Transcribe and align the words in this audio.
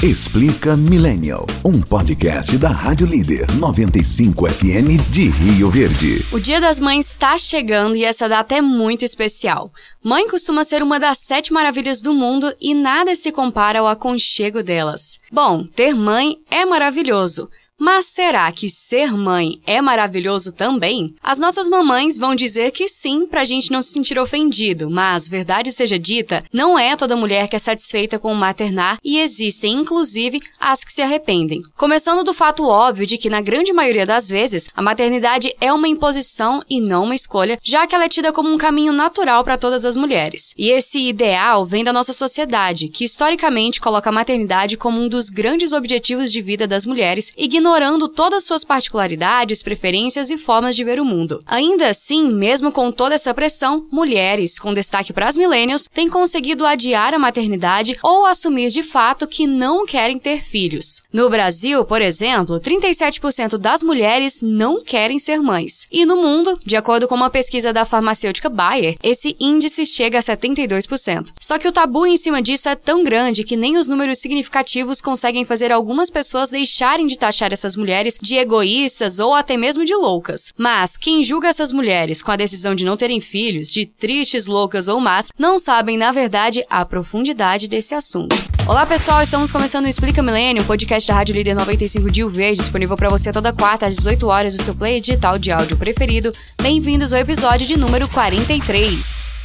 Explica 0.00 0.76
Millennial, 0.76 1.44
um 1.64 1.80
podcast 1.80 2.56
da 2.56 2.68
Rádio 2.68 3.04
Líder 3.04 3.50
95 3.56 4.48
FM 4.48 5.10
de 5.10 5.28
Rio 5.28 5.68
Verde. 5.70 6.24
O 6.30 6.38
Dia 6.38 6.60
das 6.60 6.78
Mães 6.78 7.10
está 7.10 7.36
chegando 7.36 7.96
e 7.96 8.04
essa 8.04 8.28
data 8.28 8.54
é 8.54 8.60
muito 8.60 9.04
especial. 9.04 9.72
Mãe 10.00 10.28
costuma 10.28 10.62
ser 10.62 10.84
uma 10.84 11.00
das 11.00 11.18
sete 11.18 11.52
maravilhas 11.52 12.00
do 12.00 12.14
mundo 12.14 12.54
e 12.60 12.74
nada 12.74 13.16
se 13.16 13.32
compara 13.32 13.80
ao 13.80 13.88
aconchego 13.88 14.62
delas. 14.62 15.18
Bom, 15.32 15.66
ter 15.74 15.96
mãe 15.96 16.36
é 16.48 16.64
maravilhoso. 16.64 17.50
Mas 17.80 18.06
será 18.06 18.50
que 18.50 18.68
ser 18.68 19.16
mãe 19.16 19.60
é 19.64 19.80
maravilhoso 19.80 20.50
também? 20.50 21.14
As 21.22 21.38
nossas 21.38 21.68
mamães 21.68 22.18
vão 22.18 22.34
dizer 22.34 22.72
que 22.72 22.88
sim, 22.88 23.24
pra 23.24 23.44
gente 23.44 23.70
não 23.70 23.80
se 23.80 23.92
sentir 23.92 24.18
ofendido, 24.18 24.90
mas, 24.90 25.28
verdade 25.28 25.70
seja 25.70 25.96
dita, 25.96 26.44
não 26.52 26.76
é 26.76 26.96
toda 26.96 27.14
mulher 27.14 27.46
que 27.46 27.54
é 27.54 27.58
satisfeita 27.58 28.18
com 28.18 28.32
o 28.32 28.36
maternar 28.36 28.98
e 29.04 29.20
existem, 29.20 29.74
inclusive, 29.74 30.42
as 30.58 30.82
que 30.82 30.92
se 30.92 31.02
arrependem. 31.02 31.62
Começando 31.76 32.24
do 32.24 32.34
fato 32.34 32.66
óbvio 32.66 33.06
de 33.06 33.16
que, 33.16 33.30
na 33.30 33.40
grande 33.40 33.72
maioria 33.72 34.04
das 34.04 34.28
vezes, 34.28 34.68
a 34.74 34.82
maternidade 34.82 35.54
é 35.60 35.72
uma 35.72 35.86
imposição 35.86 36.64
e 36.68 36.80
não 36.80 37.04
uma 37.04 37.14
escolha, 37.14 37.60
já 37.62 37.86
que 37.86 37.94
ela 37.94 38.06
é 38.06 38.08
tida 38.08 38.32
como 38.32 38.52
um 38.52 38.58
caminho 38.58 38.92
natural 38.92 39.44
para 39.44 39.56
todas 39.56 39.84
as 39.84 39.96
mulheres. 39.96 40.52
E 40.58 40.68
esse 40.70 40.98
ideal 40.98 41.64
vem 41.64 41.84
da 41.84 41.92
nossa 41.92 42.12
sociedade, 42.12 42.88
que 42.88 43.04
historicamente 43.04 43.78
coloca 43.78 44.10
a 44.10 44.12
maternidade 44.12 44.76
como 44.76 45.00
um 45.00 45.08
dos 45.08 45.30
grandes 45.30 45.72
objetivos 45.72 46.32
de 46.32 46.42
vida 46.42 46.66
das 46.66 46.84
mulheres, 46.84 47.32
ignorando 47.36 47.67
ignorando 47.68 48.08
todas 48.08 48.44
suas 48.44 48.64
particularidades, 48.64 49.62
preferências 49.62 50.30
e 50.30 50.38
formas 50.38 50.74
de 50.74 50.82
ver 50.82 50.98
o 50.98 51.04
mundo. 51.04 51.42
Ainda 51.46 51.90
assim, 51.90 52.32
mesmo 52.32 52.72
com 52.72 52.90
toda 52.90 53.14
essa 53.14 53.34
pressão, 53.34 53.86
mulheres, 53.92 54.58
com 54.58 54.72
destaque 54.72 55.12
para 55.12 55.28
as 55.28 55.36
millennials, 55.36 55.86
têm 55.92 56.08
conseguido 56.08 56.64
adiar 56.64 57.12
a 57.12 57.18
maternidade 57.18 57.98
ou 58.02 58.24
assumir 58.24 58.70
de 58.70 58.82
fato 58.82 59.26
que 59.26 59.46
não 59.46 59.84
querem 59.84 60.18
ter 60.18 60.42
filhos. 60.42 61.02
No 61.12 61.28
Brasil, 61.28 61.84
por 61.84 62.00
exemplo, 62.00 62.58
37% 62.58 63.58
das 63.58 63.82
mulheres 63.82 64.40
não 64.40 64.82
querem 64.82 65.18
ser 65.18 65.42
mães. 65.42 65.86
E 65.92 66.06
no 66.06 66.16
mundo, 66.16 66.58
de 66.64 66.74
acordo 66.74 67.06
com 67.06 67.14
uma 67.14 67.28
pesquisa 67.28 67.70
da 67.70 67.84
farmacêutica 67.84 68.48
Bayer, 68.48 68.96
esse 69.02 69.36
índice 69.38 69.84
chega 69.84 70.18
a 70.18 70.22
72%. 70.22 71.32
Só 71.38 71.58
que 71.58 71.68
o 71.68 71.72
tabu 71.72 72.06
em 72.06 72.16
cima 72.16 72.40
disso 72.40 72.70
é 72.70 72.74
tão 72.74 73.04
grande 73.04 73.44
que 73.44 73.58
nem 73.58 73.76
os 73.76 73.86
números 73.86 74.20
significativos 74.20 75.02
conseguem 75.02 75.44
fazer 75.44 75.70
algumas 75.70 76.08
pessoas 76.08 76.48
deixarem 76.48 77.04
de 77.04 77.18
taxar 77.18 77.52
essas 77.58 77.76
mulheres 77.76 78.18
de 78.20 78.36
egoístas 78.36 79.18
ou 79.18 79.34
até 79.34 79.56
mesmo 79.56 79.84
de 79.84 79.94
loucas. 79.94 80.52
Mas 80.56 80.96
quem 80.96 81.22
julga 81.22 81.48
essas 81.48 81.72
mulheres 81.72 82.22
com 82.22 82.30
a 82.30 82.36
decisão 82.36 82.74
de 82.74 82.84
não 82.84 82.96
terem 82.96 83.20
filhos, 83.20 83.72
de 83.72 83.86
tristes, 83.86 84.46
loucas 84.46 84.88
ou 84.88 85.00
más, 85.00 85.30
não 85.38 85.58
sabem, 85.58 85.98
na 85.98 86.12
verdade, 86.12 86.64
a 86.70 86.84
profundidade 86.84 87.68
desse 87.68 87.94
assunto. 87.94 88.36
Olá 88.66 88.86
pessoal, 88.86 89.22
estamos 89.22 89.50
começando 89.50 89.86
o 89.86 89.88
Explica 89.88 90.22
Milênio, 90.22 90.64
podcast 90.64 91.08
da 91.08 91.14
Rádio 91.14 91.34
Líder 91.34 91.54
95 91.54 92.10
de 92.10 92.24
Verde, 92.24 92.60
disponível 92.60 92.96
para 92.96 93.08
você 93.08 93.32
toda 93.32 93.52
quarta 93.52 93.86
às 93.86 93.96
18 93.96 94.26
horas 94.28 94.54
do 94.54 94.62
seu 94.62 94.74
play 94.74 95.00
digital 95.00 95.38
de 95.38 95.50
áudio 95.50 95.76
preferido. 95.76 96.32
Bem-vindos 96.60 97.12
ao 97.12 97.20
episódio 97.20 97.66
de 97.66 97.76
número 97.76 98.06
43. 98.08 99.37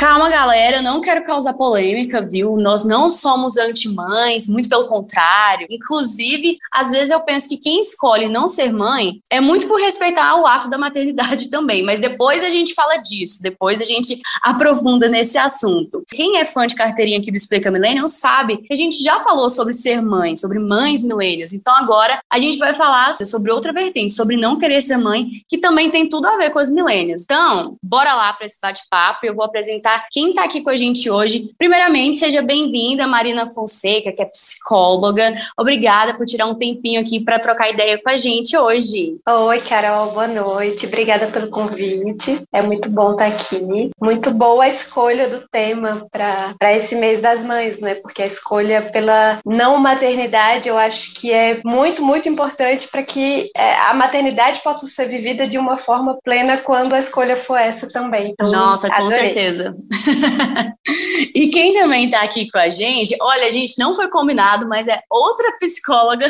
Calma, 0.00 0.30
galera, 0.30 0.78
eu 0.78 0.82
não 0.82 0.98
quero 0.98 1.26
causar 1.26 1.52
polêmica, 1.52 2.22
viu? 2.22 2.56
Nós 2.56 2.82
não 2.86 3.10
somos 3.10 3.58
anti-mães, 3.58 4.48
muito 4.48 4.66
pelo 4.66 4.88
contrário. 4.88 5.66
Inclusive, 5.68 6.56
às 6.72 6.90
vezes 6.90 7.10
eu 7.10 7.20
penso 7.20 7.46
que 7.46 7.58
quem 7.58 7.80
escolhe 7.80 8.26
não 8.26 8.48
ser 8.48 8.72
mãe 8.72 9.20
é 9.28 9.42
muito 9.42 9.68
por 9.68 9.78
respeitar 9.78 10.40
o 10.40 10.46
ato 10.46 10.70
da 10.70 10.78
maternidade 10.78 11.50
também, 11.52 11.82
mas 11.82 12.00
depois 12.00 12.42
a 12.42 12.48
gente 12.48 12.72
fala 12.72 12.96
disso, 12.96 13.42
depois 13.42 13.82
a 13.82 13.84
gente 13.84 14.18
aprofunda 14.42 15.06
nesse 15.06 15.36
assunto. 15.36 16.02
Quem 16.08 16.38
é 16.38 16.46
fã 16.46 16.66
de 16.66 16.76
carteirinha 16.76 17.18
aqui 17.18 17.30
do 17.30 17.36
Explica 17.36 17.70
Millennium 17.70 18.08
sabe 18.08 18.56
que 18.56 18.72
a 18.72 18.76
gente 18.76 19.04
já 19.04 19.20
falou 19.20 19.50
sobre 19.50 19.74
ser 19.74 20.00
mãe, 20.00 20.34
sobre 20.34 20.58
mães 20.60 21.04
milênios. 21.04 21.52
Então 21.52 21.76
agora 21.76 22.22
a 22.30 22.38
gente 22.38 22.56
vai 22.56 22.72
falar 22.72 23.12
sobre 23.12 23.52
outra 23.52 23.70
vertente, 23.70 24.14
sobre 24.14 24.38
não 24.38 24.58
querer 24.58 24.80
ser 24.80 24.96
mãe, 24.96 25.28
que 25.46 25.58
também 25.58 25.90
tem 25.90 26.08
tudo 26.08 26.26
a 26.26 26.38
ver 26.38 26.48
com 26.48 26.58
as 26.58 26.70
milênios. 26.70 27.24
Então, 27.24 27.76
bora 27.82 28.14
lá 28.14 28.32
para 28.32 28.46
esse 28.46 28.58
bate-papo. 28.58 29.26
Eu 29.26 29.34
vou 29.34 29.44
apresentar 29.44 29.89
apresentar 29.90 30.06
quem 30.10 30.30
está 30.30 30.44
aqui 30.44 30.62
com 30.62 30.70
a 30.70 30.76
gente 30.76 31.10
hoje. 31.10 31.50
Primeiramente, 31.58 32.18
seja 32.18 32.42
bem-vinda, 32.42 33.06
Marina 33.06 33.48
Fonseca, 33.48 34.12
que 34.12 34.22
é 34.22 34.26
psicóloga. 34.26 35.34
Obrigada 35.58 36.16
por 36.16 36.26
tirar 36.26 36.46
um 36.46 36.54
tempinho 36.54 37.00
aqui 37.00 37.20
para 37.20 37.38
trocar 37.38 37.70
ideia 37.70 38.00
com 38.02 38.10
a 38.10 38.16
gente 38.16 38.56
hoje. 38.56 39.16
Oi, 39.28 39.60
Carol, 39.60 40.12
boa 40.12 40.28
noite. 40.28 40.86
Obrigada 40.86 41.26
pelo 41.26 41.50
convite. 41.50 42.42
É 42.52 42.62
muito 42.62 42.88
bom 42.88 43.12
estar 43.12 43.30
tá 43.30 43.36
aqui. 43.36 43.90
Muito 44.00 44.30
boa 44.30 44.64
a 44.64 44.68
escolha 44.68 45.28
do 45.28 45.46
tema 45.48 46.06
para 46.10 46.74
esse 46.74 46.94
mês 46.94 47.20
das 47.20 47.42
mães, 47.42 47.80
né? 47.80 47.94
Porque 47.94 48.22
a 48.22 48.26
escolha 48.26 48.82
pela 48.90 49.38
não 49.44 49.78
maternidade 49.78 50.68
eu 50.68 50.76
acho 50.76 51.14
que 51.14 51.32
é 51.32 51.60
muito, 51.64 52.04
muito 52.04 52.28
importante 52.28 52.88
para 52.88 53.02
que 53.02 53.50
é, 53.56 53.76
a 53.76 53.94
maternidade 53.94 54.60
possa 54.62 54.86
ser 54.86 55.08
vivida 55.08 55.46
de 55.46 55.58
uma 55.58 55.76
forma 55.76 56.18
plena 56.22 56.58
quando 56.58 56.94
a 56.94 57.00
escolha 57.00 57.36
for 57.36 57.56
essa 57.56 57.88
também. 57.88 58.30
Então, 58.32 58.50
Nossa, 58.50 58.88
com 58.88 58.94
adorei. 58.94 59.18
certeza. 59.18 59.74
e 61.34 61.48
quem 61.48 61.74
também 61.74 62.06
está 62.06 62.22
aqui 62.22 62.50
com 62.50 62.58
a 62.58 62.70
gente, 62.70 63.16
olha, 63.20 63.46
a 63.46 63.50
gente 63.50 63.78
não 63.78 63.94
foi 63.94 64.08
combinado, 64.08 64.68
mas 64.68 64.88
é 64.88 65.00
outra 65.10 65.52
psicóloga, 65.58 66.26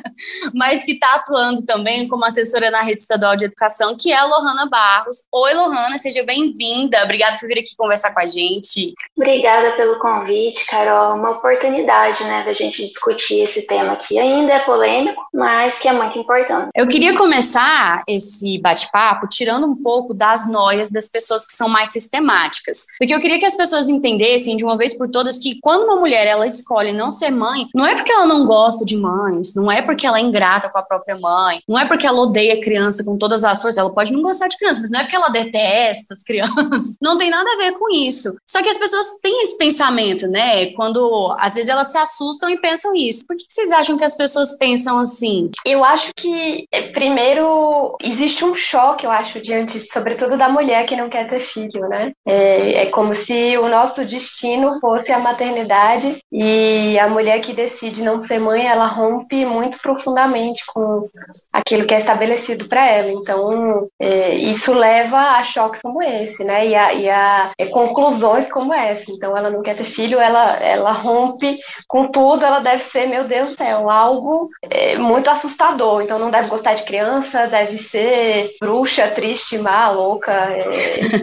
mas 0.54 0.84
que 0.84 0.92
está 0.92 1.14
atuando 1.16 1.62
também 1.62 2.08
como 2.08 2.24
assessora 2.24 2.70
na 2.70 2.82
Rede 2.82 3.00
Estadual 3.00 3.36
de 3.36 3.44
Educação, 3.44 3.96
que 3.96 4.12
é 4.12 4.16
a 4.16 4.24
Lohana 4.24 4.68
Barros. 4.68 5.22
Oi, 5.32 5.54
Lohana, 5.54 5.98
seja 5.98 6.24
bem-vinda. 6.24 7.02
Obrigada 7.04 7.36
por 7.38 7.48
vir 7.48 7.58
aqui 7.58 7.76
conversar 7.76 8.12
com 8.12 8.20
a 8.20 8.26
gente. 8.26 8.94
Obrigada 9.16 9.72
pelo 9.72 9.98
convite, 9.98 10.66
Carol. 10.66 11.16
Uma 11.16 11.30
oportunidade, 11.30 12.22
né, 12.24 12.44
da 12.44 12.52
gente 12.52 12.84
discutir 12.84 13.40
esse 13.42 13.66
tema 13.66 13.96
que 13.96 14.18
ainda 14.18 14.52
é 14.52 14.58
polêmico, 14.60 15.22
mas 15.32 15.78
que 15.78 15.88
é 15.88 15.92
muito 15.92 16.18
importante. 16.18 16.70
Eu 16.74 16.88
queria 16.88 17.16
começar 17.16 18.02
esse 18.08 18.60
bate-papo 18.60 19.26
tirando 19.28 19.66
um 19.66 19.76
pouco 19.76 20.14
das 20.14 20.48
noias 20.50 20.90
das 20.90 21.08
pessoas 21.08 21.46
que 21.46 21.52
são 21.52 21.68
mais 21.68 21.90
sistemáticas. 21.90 22.75
Porque 22.98 23.14
eu 23.14 23.20
queria 23.20 23.38
que 23.38 23.46
as 23.46 23.56
pessoas 23.56 23.88
entendessem 23.88 24.56
de 24.56 24.64
uma 24.64 24.76
vez 24.76 24.96
por 24.96 25.08
todas 25.08 25.38
que 25.38 25.58
quando 25.60 25.84
uma 25.84 25.96
mulher 25.96 26.26
ela 26.26 26.46
escolhe 26.46 26.92
não 26.92 27.10
ser 27.10 27.30
mãe, 27.30 27.66
não 27.74 27.86
é 27.86 27.94
porque 27.94 28.12
ela 28.12 28.26
não 28.26 28.46
gosta 28.46 28.84
de 28.84 28.96
mães, 28.96 29.54
não 29.54 29.70
é 29.70 29.82
porque 29.82 30.06
ela 30.06 30.18
é 30.18 30.22
ingrata 30.22 30.68
com 30.68 30.78
a 30.78 30.82
própria 30.82 31.14
mãe, 31.20 31.60
não 31.68 31.78
é 31.78 31.86
porque 31.86 32.06
ela 32.06 32.20
odeia 32.20 32.60
criança 32.60 33.04
com 33.04 33.16
todas 33.16 33.44
as 33.44 33.62
forças, 33.62 33.78
ela 33.78 33.94
pode 33.94 34.12
não 34.12 34.22
gostar 34.22 34.48
de 34.48 34.56
criança, 34.56 34.80
mas 34.80 34.90
não 34.90 35.00
é 35.00 35.02
porque 35.02 35.16
ela 35.16 35.28
detesta 35.28 36.14
as 36.14 36.22
crianças. 36.22 36.56
Não 37.00 37.18
tem 37.18 37.30
nada 37.30 37.48
a 37.52 37.56
ver 37.56 37.72
com 37.78 37.90
isso. 37.90 38.36
Só 38.48 38.62
que 38.62 38.68
as 38.68 38.78
pessoas 38.78 39.18
têm 39.22 39.42
esse 39.42 39.56
pensamento, 39.58 40.26
né? 40.26 40.72
Quando 40.72 41.34
às 41.38 41.54
vezes 41.54 41.68
elas 41.68 41.88
se 41.88 41.98
assustam 41.98 42.48
e 42.50 42.60
pensam 42.60 42.94
isso. 42.94 43.24
Por 43.26 43.36
que 43.36 43.44
vocês 43.48 43.70
acham 43.72 43.96
que 43.96 44.04
as 44.04 44.16
pessoas 44.16 44.56
pensam 44.58 44.98
assim? 44.98 45.50
Eu 45.64 45.84
acho 45.84 46.12
que 46.16 46.66
é, 46.72 46.82
primeiro 46.82 47.96
existe 48.02 48.44
um 48.44 48.54
choque, 48.54 49.06
eu 49.06 49.10
acho, 49.10 49.40
diante, 49.40 49.80
sobretudo 49.80 50.36
da 50.36 50.48
mulher 50.48 50.86
que 50.86 50.96
não 50.96 51.08
quer 51.08 51.28
ter 51.28 51.40
filho, 51.40 51.88
né? 51.88 52.12
É, 52.26 52.65
é 52.74 52.86
como 52.86 53.14
se 53.14 53.56
o 53.58 53.68
nosso 53.68 54.04
destino 54.04 54.80
fosse 54.80 55.12
a 55.12 55.18
maternidade 55.18 56.18
e 56.32 56.98
a 56.98 57.08
mulher 57.08 57.40
que 57.40 57.52
decide 57.52 58.02
não 58.02 58.18
ser 58.18 58.38
mãe, 58.38 58.66
ela 58.66 58.86
rompe 58.86 59.44
muito 59.44 59.78
profundamente 59.78 60.64
com 60.66 61.08
aquilo 61.52 61.86
que 61.86 61.94
é 61.94 62.00
estabelecido 62.00 62.68
para 62.68 62.86
ela. 62.86 63.10
Então, 63.10 63.88
é, 64.00 64.34
isso 64.34 64.72
leva 64.72 65.18
a 65.18 65.44
choques 65.44 65.82
como 65.82 66.02
esse, 66.02 66.42
né? 66.44 66.66
E 66.66 66.74
a, 66.74 66.92
e 66.92 67.08
a 67.08 67.50
é, 67.58 67.66
conclusões 67.66 68.50
como 68.50 68.72
essa. 68.72 69.10
Então, 69.10 69.36
ela 69.36 69.50
não 69.50 69.62
quer 69.62 69.76
ter 69.76 69.84
filho, 69.84 70.20
ela, 70.20 70.56
ela 70.56 70.92
rompe 70.92 71.58
com 71.88 72.08
tudo, 72.08 72.44
ela 72.44 72.60
deve 72.60 72.82
ser, 72.82 73.06
meu 73.06 73.24
Deus 73.24 73.50
do 73.50 73.56
céu, 73.56 73.90
algo 73.90 74.50
é, 74.62 74.96
muito 74.96 75.30
assustador. 75.30 76.02
Então, 76.02 76.18
não 76.18 76.30
deve 76.30 76.48
gostar 76.48 76.74
de 76.74 76.84
criança, 76.84 77.46
deve 77.46 77.76
ser 77.78 78.50
bruxa, 78.60 79.08
triste, 79.08 79.58
má, 79.58 79.88
louca, 79.90 80.32
é, 80.32 80.68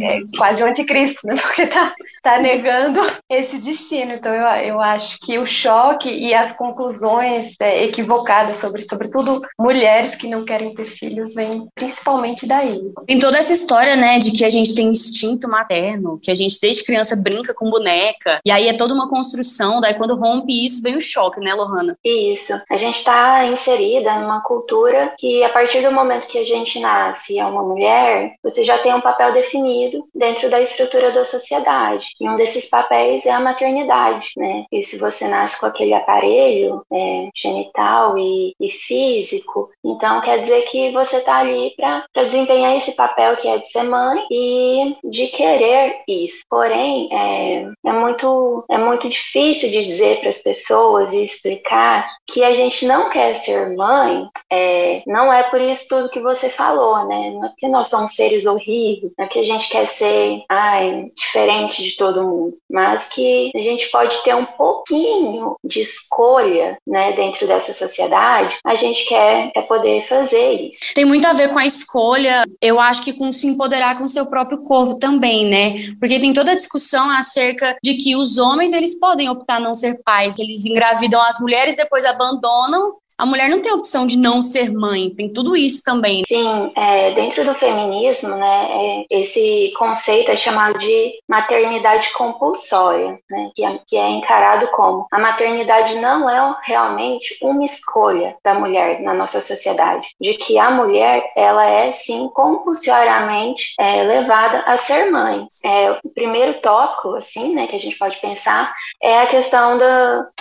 é 0.01 0.19
quase 0.37 0.63
o 0.63 0.65
anticristo, 0.65 1.25
né? 1.25 1.32
porque 1.41 1.67
tá, 1.67 1.93
tá 2.21 2.39
negando 2.39 2.99
esse 3.29 3.57
destino. 3.57 4.13
Então 4.13 4.33
eu, 4.33 4.47
eu 4.65 4.81
acho 4.81 5.17
que 5.19 5.37
o 5.37 5.45
choque 5.45 6.09
e 6.09 6.33
as 6.33 6.55
conclusões 6.55 7.53
é, 7.59 7.83
equivocadas 7.83 8.57
sobre, 8.57 8.83
sobretudo, 8.83 9.41
mulheres 9.59 10.15
que 10.15 10.27
não 10.27 10.45
querem 10.45 10.73
ter 10.73 10.89
filhos, 10.89 11.35
vem 11.35 11.67
principalmente 11.75 12.47
daí. 12.47 12.81
Tem 13.07 13.19
toda 13.19 13.37
essa 13.37 13.53
história, 13.53 13.95
né, 13.95 14.19
de 14.19 14.31
que 14.31 14.45
a 14.45 14.49
gente 14.49 14.75
tem 14.75 14.87
instinto 14.87 15.49
materno, 15.49 16.19
que 16.21 16.31
a 16.31 16.35
gente 16.35 16.57
desde 16.61 16.83
criança 16.83 17.15
brinca 17.15 17.53
com 17.53 17.69
boneca, 17.69 18.39
e 18.45 18.51
aí 18.51 18.67
é 18.67 18.73
toda 18.73 18.93
uma 18.93 19.09
construção, 19.09 19.81
daí 19.81 19.95
quando 19.95 20.15
rompe 20.15 20.63
isso 20.63 20.81
vem 20.81 20.95
o 20.95 21.01
choque, 21.01 21.39
né, 21.39 21.53
Lohana? 21.53 21.97
Isso. 22.03 22.53
A 22.69 22.77
gente 22.77 22.97
está 22.97 23.45
inserida 23.45 24.15
numa 24.19 24.41
cultura 24.41 25.13
que 25.17 25.43
a 25.43 25.49
partir 25.49 25.81
do 25.81 25.91
momento 25.91 26.27
que 26.27 26.37
a 26.37 26.43
gente 26.43 26.79
nasce 26.79 27.37
é 27.37 27.45
uma 27.45 27.63
mulher, 27.63 28.33
você 28.41 28.63
já 28.63 28.77
tem 28.77 28.93
um 28.93 29.01
papel 29.01 29.31
definido 29.31 30.07
dentro 30.13 30.49
da 30.49 30.61
estrutura 30.61 31.11
da 31.11 31.22
da 31.23 31.25
sociedade. 31.25 32.07
E 32.19 32.29
um 32.29 32.35
desses 32.35 32.69
papéis 32.69 33.25
é 33.25 33.31
a 33.31 33.39
maternidade, 33.39 34.27
né? 34.37 34.65
E 34.71 34.83
se 34.83 34.97
você 34.97 35.27
nasce 35.27 35.59
com 35.59 35.65
aquele 35.65 35.93
aparelho 35.93 36.85
é, 36.91 37.29
genital 37.33 38.17
e, 38.17 38.53
e, 38.59 38.69
físico, 38.69 39.69
então 39.83 40.21
quer 40.21 40.39
dizer 40.39 40.63
que 40.63 40.91
você 40.91 41.17
está 41.17 41.37
ali 41.37 41.73
para 41.75 42.23
desempenhar 42.25 42.75
esse 42.75 42.95
papel 42.95 43.37
que 43.37 43.47
é 43.47 43.57
de 43.57 43.67
ser 43.67 43.83
mãe 43.83 44.25
e 44.29 44.95
de 45.03 45.27
querer 45.27 46.01
isso. 46.07 46.43
Porém, 46.49 47.09
é, 47.11 47.65
é 47.85 47.93
muito 47.93 48.65
é 48.69 48.77
muito 48.77 49.07
difícil 49.07 49.69
de 49.69 49.83
dizer 49.83 50.19
para 50.19 50.29
as 50.29 50.39
pessoas 50.39 51.13
e 51.13 51.23
explicar 51.23 52.05
que 52.27 52.43
a 52.43 52.53
gente 52.53 52.85
não 52.85 53.09
quer 53.09 53.35
ser 53.35 53.75
mãe. 53.75 54.27
É, 54.51 55.01
não 55.07 55.31
é 55.31 55.43
por 55.43 55.61
isso 55.61 55.87
tudo 55.87 56.09
que 56.09 56.19
você 56.19 56.49
falou, 56.49 57.07
né? 57.07 57.31
Não 57.31 57.45
é 57.45 57.49
porque 57.49 57.67
nós 57.67 57.89
somos 57.89 58.15
seres 58.15 58.45
horríveis, 58.45 59.13
não 59.17 59.25
é 59.25 59.27
que 59.27 59.39
a 59.39 59.43
gente 59.43 59.69
quer 59.69 59.85
ser 59.85 60.43
ai, 60.49 61.11
diferente 61.15 61.83
de 61.83 61.95
todo 61.95 62.23
mundo, 62.23 62.57
mas 62.69 63.07
que 63.07 63.51
a 63.55 63.61
gente 63.61 63.89
pode 63.89 64.21
ter 64.23 64.35
um 64.35 64.45
pouquinho 64.45 65.55
de 65.63 65.81
escolha, 65.81 66.77
né, 66.85 67.13
dentro 67.13 67.47
dessa 67.47 67.73
sociedade, 67.73 68.57
a 68.65 68.75
gente 68.75 69.05
quer, 69.05 69.51
quer 69.51 69.63
poder 69.63 70.03
fazer 70.03 70.69
isso. 70.69 70.93
Tem 70.93 71.05
muito 71.05 71.25
a 71.27 71.33
ver 71.33 71.49
com 71.49 71.59
a 71.59 71.65
escolha, 71.65 72.43
eu 72.61 72.79
acho 72.79 73.03
que 73.03 73.13
com 73.13 73.31
se 73.31 73.47
empoderar 73.47 73.97
com 73.97 74.03
o 74.03 74.07
seu 74.07 74.29
próprio 74.29 74.59
corpo 74.61 74.95
também, 74.95 75.45
né? 75.45 75.95
Porque 75.99 76.19
tem 76.19 76.33
toda 76.33 76.51
a 76.51 76.55
discussão 76.55 77.09
acerca 77.11 77.77
de 77.83 77.95
que 77.95 78.15
os 78.15 78.37
homens, 78.37 78.73
eles 78.73 78.99
podem 78.99 79.29
optar 79.29 79.59
não 79.59 79.75
ser 79.75 80.01
pais, 80.03 80.37
eles 80.37 80.65
engravidam 80.65 81.21
as 81.21 81.39
mulheres, 81.39 81.75
depois 81.75 82.05
abandonam 82.05 82.93
a 83.17 83.25
mulher 83.25 83.49
não 83.49 83.61
tem 83.61 83.71
opção 83.71 84.07
de 84.07 84.17
não 84.17 84.41
ser 84.41 84.71
mãe, 84.71 85.11
tem 85.11 85.31
tudo 85.31 85.55
isso 85.55 85.81
também. 85.83 86.23
Sim, 86.25 86.71
é, 86.75 87.11
dentro 87.11 87.43
do 87.45 87.55
feminismo, 87.55 88.35
né, 88.35 88.67
é, 88.71 89.05
esse 89.09 89.71
conceito 89.77 90.31
é 90.31 90.35
chamado 90.35 90.77
de 90.77 91.13
maternidade 91.27 92.11
compulsória, 92.13 93.19
né, 93.29 93.51
que, 93.55 93.63
é, 93.63 93.79
que 93.87 93.97
é 93.97 94.09
encarado 94.09 94.67
como 94.71 95.07
a 95.11 95.19
maternidade 95.19 95.95
não 95.95 96.29
é 96.29 96.55
realmente 96.63 97.37
uma 97.41 97.63
escolha 97.63 98.35
da 98.43 98.53
mulher 98.53 99.01
na 99.01 99.13
nossa 99.13 99.39
sociedade, 99.39 100.07
de 100.19 100.33
que 100.35 100.57
a 100.57 100.71
mulher 100.71 101.31
ela 101.35 101.65
é 101.65 101.91
sim 101.91 102.29
compulsoriamente 102.33 103.73
é, 103.79 104.03
levada 104.03 104.59
a 104.65 104.75
ser 104.75 105.11
mãe. 105.11 105.45
É, 105.63 105.91
o 105.91 106.09
primeiro 106.13 106.59
tópico, 106.61 107.15
assim, 107.15 107.53
né, 107.53 107.67
que 107.67 107.75
a 107.75 107.79
gente 107.79 107.97
pode 107.97 108.17
pensar 108.19 108.73
é 109.01 109.21
a 109.21 109.27
questão 109.27 109.77
do, 109.77 109.85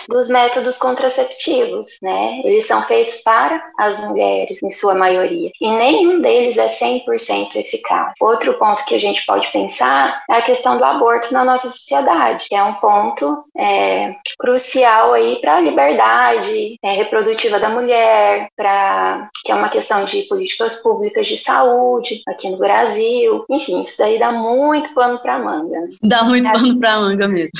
dos 0.09 0.29
métodos 0.29 0.77
contraceptivos, 0.77 1.97
né? 2.01 2.41
Eles 2.43 2.62
eles 2.63 2.67
são 2.67 2.81
feitos 2.83 3.17
para 3.19 3.63
as 3.77 3.99
mulheres, 3.99 4.61
em 4.63 4.69
sua 4.69 4.95
maioria, 4.95 5.51
e 5.59 5.71
nenhum 5.71 6.21
deles 6.21 6.57
é 6.57 6.65
100% 6.65 7.55
eficaz. 7.55 8.13
Outro 8.19 8.53
ponto 8.57 8.85
que 8.85 8.95
a 8.95 8.99
gente 8.99 9.25
pode 9.25 9.51
pensar 9.51 10.23
é 10.29 10.35
a 10.35 10.41
questão 10.41 10.77
do 10.77 10.83
aborto 10.83 11.33
na 11.33 11.43
nossa 11.43 11.69
sociedade, 11.69 12.45
que 12.47 12.55
é 12.55 12.63
um 12.63 12.75
ponto 12.75 13.43
é, 13.57 14.15
crucial 14.39 15.13
aí 15.13 15.39
para 15.41 15.57
a 15.57 15.61
liberdade 15.61 16.77
é, 16.81 16.93
reprodutiva 16.93 17.59
da 17.59 17.69
mulher, 17.69 18.47
para 18.55 19.29
que 19.43 19.51
é 19.51 19.55
uma 19.55 19.69
questão 19.69 20.05
de 20.05 20.23
políticas 20.23 20.77
públicas 20.77 21.27
de 21.27 21.37
saúde 21.37 22.21
aqui 22.27 22.49
no 22.49 22.57
Brasil. 22.57 23.45
Enfim, 23.49 23.81
isso 23.81 23.95
daí 23.97 24.17
dá 24.17 24.31
muito 24.31 24.93
pano 24.93 25.19
para 25.19 25.39
manga. 25.39 25.81
Né? 25.81 25.89
Dá 26.01 26.23
muito 26.23 26.49
pano 26.49 26.79
para 26.79 26.99
manga 26.99 27.27
mesmo. 27.27 27.51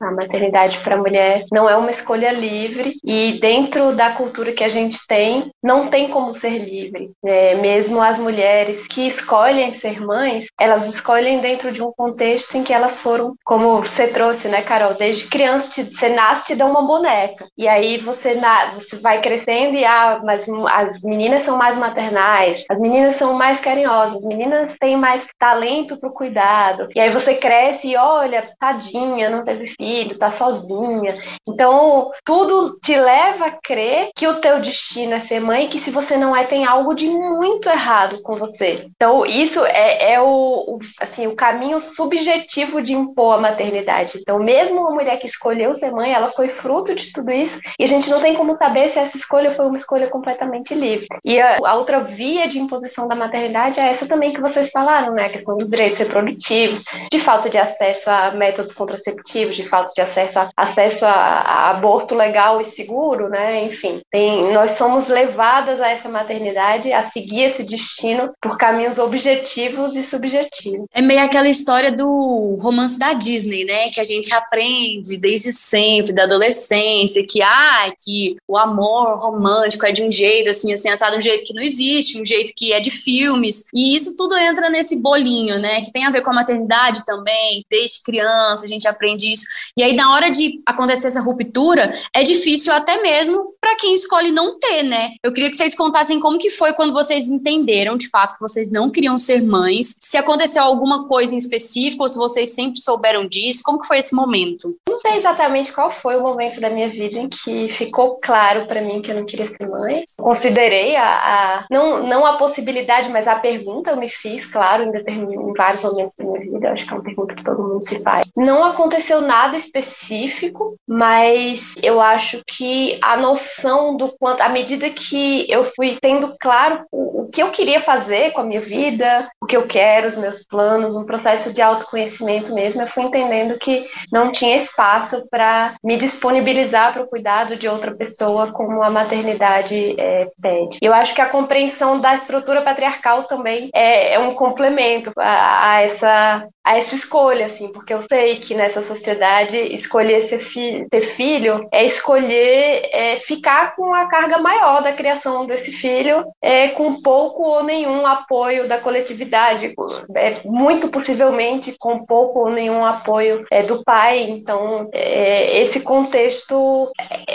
A 0.00 0.10
maternidade 0.10 0.78
para 0.80 0.96
a 0.96 0.98
mulher 0.98 1.44
não 1.52 1.70
é 1.70 1.76
uma 1.76 1.90
escolha 1.90 2.32
livre 2.32 2.96
e 3.04 3.38
dentro 3.40 3.94
da 3.94 4.10
cultura 4.10 4.31
cultura 4.32 4.52
que 4.52 4.64
a 4.64 4.68
gente 4.68 5.06
tem, 5.06 5.52
não 5.62 5.88
tem 5.88 6.08
como 6.08 6.32
ser 6.32 6.58
livre. 6.58 7.10
É, 7.24 7.54
mesmo 7.56 8.00
as 8.00 8.18
mulheres 8.18 8.86
que 8.88 9.06
escolhem 9.06 9.74
ser 9.74 10.00
mães, 10.00 10.46
elas 10.58 10.86
escolhem 10.86 11.38
dentro 11.38 11.70
de 11.70 11.82
um 11.82 11.92
contexto 11.92 12.56
em 12.56 12.64
que 12.64 12.72
elas 12.72 12.98
foram, 12.98 13.34
como 13.44 13.82
você 13.82 14.06
trouxe, 14.06 14.48
né, 14.48 14.62
Carol? 14.62 14.94
Desde 14.94 15.28
criança, 15.28 15.68
te, 15.68 15.82
você 15.84 16.08
nasce 16.08 16.46
te 16.46 16.54
dá 16.54 16.64
uma 16.64 16.82
boneca. 16.82 17.46
E 17.56 17.68
aí 17.68 17.98
você, 17.98 18.34
na, 18.34 18.70
você 18.72 18.96
vai 18.96 19.20
crescendo 19.20 19.76
e 19.76 19.84
ah, 19.84 20.20
mas 20.24 20.48
as 20.70 21.02
meninas 21.02 21.44
são 21.44 21.58
mais 21.58 21.76
maternais, 21.76 22.64
as 22.70 22.80
meninas 22.80 23.16
são 23.16 23.34
mais 23.34 23.60
carinhosas, 23.60 24.16
as 24.16 24.24
meninas 24.24 24.78
têm 24.78 24.96
mais 24.96 25.26
talento 25.38 25.98
para 25.98 26.08
o 26.08 26.12
cuidado. 26.12 26.88
E 26.94 27.00
aí 27.00 27.10
você 27.10 27.34
cresce 27.34 27.88
e 27.88 27.96
olha, 27.96 28.48
tadinha, 28.58 29.28
não 29.28 29.44
teve 29.44 29.66
filho, 29.68 30.16
tá 30.16 30.30
sozinha. 30.30 31.18
Então, 31.46 32.10
tudo 32.24 32.78
te 32.80 32.96
leva 32.96 33.46
a 33.46 33.50
crer 33.50 34.10
que 34.22 34.28
o 34.28 34.34
teu 34.34 34.60
destino 34.60 35.14
é 35.14 35.18
ser 35.18 35.40
mãe 35.40 35.64
e 35.64 35.68
que 35.68 35.80
se 35.80 35.90
você 35.90 36.16
não 36.16 36.36
é, 36.36 36.44
tem 36.44 36.64
algo 36.64 36.94
de 36.94 37.08
muito 37.08 37.68
errado 37.68 38.22
com 38.22 38.36
você. 38.36 38.80
Então, 38.94 39.26
isso 39.26 39.64
é, 39.64 40.12
é 40.12 40.20
o, 40.20 40.76
o, 40.76 40.78
assim, 41.00 41.26
o 41.26 41.34
caminho 41.34 41.80
subjetivo 41.80 42.80
de 42.80 42.92
impor 42.92 43.34
a 43.34 43.40
maternidade. 43.40 44.18
Então, 44.20 44.38
mesmo 44.38 44.80
uma 44.80 44.92
mulher 44.92 45.18
que 45.18 45.26
escolheu 45.26 45.74
ser 45.74 45.90
mãe, 45.90 46.12
ela 46.12 46.30
foi 46.30 46.48
fruto 46.48 46.94
de 46.94 47.12
tudo 47.12 47.32
isso 47.32 47.58
e 47.76 47.82
a 47.82 47.86
gente 47.88 48.08
não 48.08 48.20
tem 48.20 48.36
como 48.36 48.54
saber 48.54 48.90
se 48.90 49.00
essa 49.00 49.16
escolha 49.16 49.50
foi 49.50 49.66
uma 49.66 49.76
escolha 49.76 50.08
completamente 50.08 50.72
livre. 50.72 51.08
E 51.24 51.40
a, 51.40 51.58
a 51.64 51.74
outra 51.74 51.98
via 51.98 52.46
de 52.46 52.60
imposição 52.60 53.08
da 53.08 53.16
maternidade 53.16 53.80
é 53.80 53.88
essa 53.88 54.06
também 54.06 54.32
que 54.32 54.40
vocês 54.40 54.70
falaram, 54.70 55.14
né? 55.14 55.26
A 55.26 55.32
questão 55.32 55.56
dos 55.56 55.68
direitos 55.68 55.98
reprodutivos, 55.98 56.84
de 57.10 57.18
falta 57.18 57.50
de 57.50 57.58
acesso 57.58 58.08
a 58.08 58.30
métodos 58.30 58.72
contraceptivos, 58.72 59.56
de 59.56 59.66
falta 59.66 59.92
de 59.92 60.00
acesso 60.00 60.38
a, 60.38 60.48
acesso 60.56 61.06
a, 61.06 61.10
a 61.10 61.70
aborto 61.70 62.14
legal 62.14 62.60
e 62.60 62.64
seguro, 62.64 63.28
né? 63.28 63.64
Enfim, 63.64 64.00
tem, 64.12 64.52
nós 64.52 64.72
somos 64.72 65.08
levadas 65.08 65.80
a 65.80 65.88
essa 65.88 66.06
maternidade, 66.06 66.92
a 66.92 67.02
seguir 67.02 67.44
esse 67.44 67.64
destino 67.64 68.30
por 68.38 68.58
caminhos 68.58 68.98
objetivos 68.98 69.96
e 69.96 70.04
subjetivos. 70.04 70.86
É 70.92 71.00
meio 71.00 71.20
aquela 71.20 71.48
história 71.48 71.90
do 71.90 72.58
romance 72.60 72.98
da 72.98 73.14
Disney, 73.14 73.64
né? 73.64 73.88
Que 73.88 74.00
a 74.00 74.04
gente 74.04 74.32
aprende 74.34 75.16
desde 75.16 75.50
sempre, 75.50 76.12
da 76.12 76.24
adolescência, 76.24 77.24
que 77.26 77.40
ah, 77.40 77.90
que 78.04 78.36
o 78.46 78.58
amor 78.58 79.18
romântico 79.18 79.86
é 79.86 79.92
de 79.92 80.02
um 80.02 80.12
jeito 80.12 80.50
assim, 80.50 80.74
assim, 80.74 80.90
assado, 80.90 81.16
um 81.16 81.22
jeito 81.22 81.44
que 81.44 81.54
não 81.54 81.62
existe, 81.62 82.20
um 82.20 82.26
jeito 82.26 82.52
que 82.54 82.70
é 82.70 82.80
de 82.80 82.90
filmes. 82.90 83.64
E 83.74 83.96
isso 83.96 84.14
tudo 84.14 84.36
entra 84.36 84.68
nesse 84.68 85.00
bolinho, 85.00 85.58
né? 85.58 85.80
Que 85.80 85.90
tem 85.90 86.04
a 86.04 86.10
ver 86.10 86.20
com 86.20 86.30
a 86.30 86.34
maternidade 86.34 87.02
também, 87.06 87.64
desde 87.70 88.02
criança 88.02 88.66
a 88.66 88.68
gente 88.68 88.86
aprende 88.86 89.32
isso. 89.32 89.46
E 89.74 89.82
aí, 89.82 89.94
na 89.94 90.12
hora 90.14 90.30
de 90.30 90.60
acontecer 90.66 91.06
essa 91.06 91.22
ruptura, 91.22 91.98
é 92.14 92.22
difícil 92.22 92.74
até 92.74 93.00
mesmo 93.00 93.54
para 93.58 93.76
quem 93.76 93.94
escolhe 94.02 94.30
não 94.30 94.58
ter, 94.58 94.82
né? 94.82 95.12
Eu 95.22 95.32
queria 95.32 95.50
que 95.50 95.56
vocês 95.56 95.74
contassem 95.74 96.20
como 96.20 96.38
que 96.38 96.50
foi 96.50 96.72
quando 96.72 96.92
vocês 96.92 97.28
entenderam, 97.30 97.96
de 97.96 98.08
fato, 98.08 98.34
que 98.34 98.40
vocês 98.40 98.70
não 98.70 98.90
queriam 98.90 99.16
ser 99.18 99.42
mães, 99.42 99.94
se 100.00 100.16
aconteceu 100.16 100.62
alguma 100.62 101.06
coisa 101.06 101.34
em 101.34 101.38
específico, 101.38 102.02
ou 102.02 102.08
se 102.08 102.18
vocês 102.18 102.54
sempre 102.54 102.80
souberam 102.80 103.26
disso, 103.26 103.62
como 103.64 103.80
que 103.80 103.86
foi 103.86 103.98
esse 103.98 104.14
momento? 104.14 104.76
Não 104.88 104.98
sei 105.00 105.16
exatamente 105.16 105.72
qual 105.72 105.90
foi 105.90 106.16
o 106.16 106.22
momento 106.22 106.60
da 106.60 106.70
minha 106.70 106.88
vida 106.88 107.18
em 107.18 107.28
que 107.28 107.68
ficou 107.68 108.18
claro 108.20 108.66
para 108.66 108.80
mim 108.80 109.00
que 109.00 109.10
eu 109.10 109.16
não 109.16 109.26
queria 109.26 109.46
ser 109.46 109.68
mãe. 109.68 110.02
Considerei 110.18 110.96
a, 110.96 111.04
a, 111.04 111.66
não, 111.70 112.06
não 112.06 112.26
a 112.26 112.34
possibilidade, 112.34 113.10
mas 113.10 113.26
a 113.28 113.36
pergunta 113.36 113.90
eu 113.90 113.96
me 113.96 114.08
fiz, 114.08 114.46
claro, 114.46 114.84
em, 114.84 115.34
em 115.34 115.52
vários 115.54 115.82
momentos 115.82 116.14
da 116.16 116.24
minha 116.24 116.40
vida. 116.40 116.66
Eu 116.66 116.72
acho 116.72 116.86
que 116.86 116.92
é 116.92 116.96
uma 116.96 117.04
pergunta 117.04 117.34
que 117.34 117.44
todo 117.44 117.62
mundo 117.62 117.82
se 117.82 117.98
faz. 118.00 118.26
Não 118.36 118.64
aconteceu 118.64 119.20
nada 119.20 119.56
específico, 119.56 120.76
mas 120.86 121.74
eu 121.82 122.00
acho 122.00 122.40
que 122.46 122.98
a 123.02 123.16
noção 123.16 123.91
quanto, 124.18 124.40
à 124.40 124.48
medida 124.48 124.88
que 124.90 125.50
eu 125.50 125.64
fui 125.64 125.96
tendo 126.00 126.34
claro 126.40 126.84
o, 126.90 127.22
o 127.22 127.28
que 127.28 127.42
eu 127.42 127.50
queria 127.50 127.80
fazer 127.80 128.32
com 128.32 128.40
a 128.40 128.44
minha 128.44 128.60
vida, 128.60 129.28
o 129.40 129.46
que 129.46 129.56
eu 129.56 129.66
quero, 129.66 130.08
os 130.08 130.18
meus 130.18 130.44
planos, 130.44 130.96
um 130.96 131.06
processo 131.06 131.52
de 131.52 131.62
autoconhecimento 131.62 132.54
mesmo, 132.54 132.82
eu 132.82 132.88
fui 132.88 133.04
entendendo 133.04 133.58
que 133.58 133.84
não 134.12 134.30
tinha 134.30 134.56
espaço 134.56 135.26
para 135.30 135.74
me 135.82 135.96
disponibilizar 135.96 136.92
para 136.92 137.02
o 137.02 137.08
cuidado 137.08 137.56
de 137.56 137.68
outra 137.68 137.94
pessoa 137.94 138.52
como 138.52 138.82
a 138.82 138.90
maternidade 138.90 139.94
é, 139.98 140.28
pede. 140.40 140.78
Eu 140.80 140.92
acho 140.92 141.14
que 141.14 141.20
a 141.20 141.28
compreensão 141.28 142.00
da 142.00 142.14
estrutura 142.14 142.62
patriarcal 142.62 143.24
também 143.24 143.70
é, 143.74 144.14
é 144.14 144.18
um 144.18 144.34
complemento 144.34 145.12
a, 145.16 145.72
a, 145.72 145.80
essa 145.82 146.48
a 146.64 146.78
essa 146.78 146.94
escolha, 146.94 147.46
assim, 147.46 147.72
porque 147.72 147.92
eu 147.92 148.00
sei 148.00 148.36
que 148.36 148.54
nessa 148.54 148.82
sociedade 148.82 149.56
escolher 149.74 150.22
ser, 150.22 150.40
fi 150.40 150.86
ter 150.88 151.02
filho 151.02 151.66
é 151.72 151.84
escolher 151.84 152.88
é, 152.92 153.16
ficar 153.16 153.74
com 153.74 153.81
a 153.94 154.06
carga 154.06 154.38
maior 154.38 154.82
da 154.82 154.92
criação 154.92 155.46
desse 155.46 155.72
filho, 155.72 156.24
é, 156.40 156.68
com 156.68 157.00
pouco 157.00 157.42
ou 157.42 157.64
nenhum 157.64 158.06
apoio 158.06 158.68
da 158.68 158.78
coletividade, 158.78 159.74
é, 160.14 160.36
muito 160.44 160.88
possivelmente 160.88 161.76
com 161.78 162.04
pouco 162.04 162.40
ou 162.40 162.50
nenhum 162.50 162.84
apoio 162.84 163.44
é, 163.50 163.62
do 163.62 163.82
pai. 163.82 164.22
Então, 164.22 164.88
é, 164.92 165.62
esse 165.62 165.80
contexto, 165.80 166.90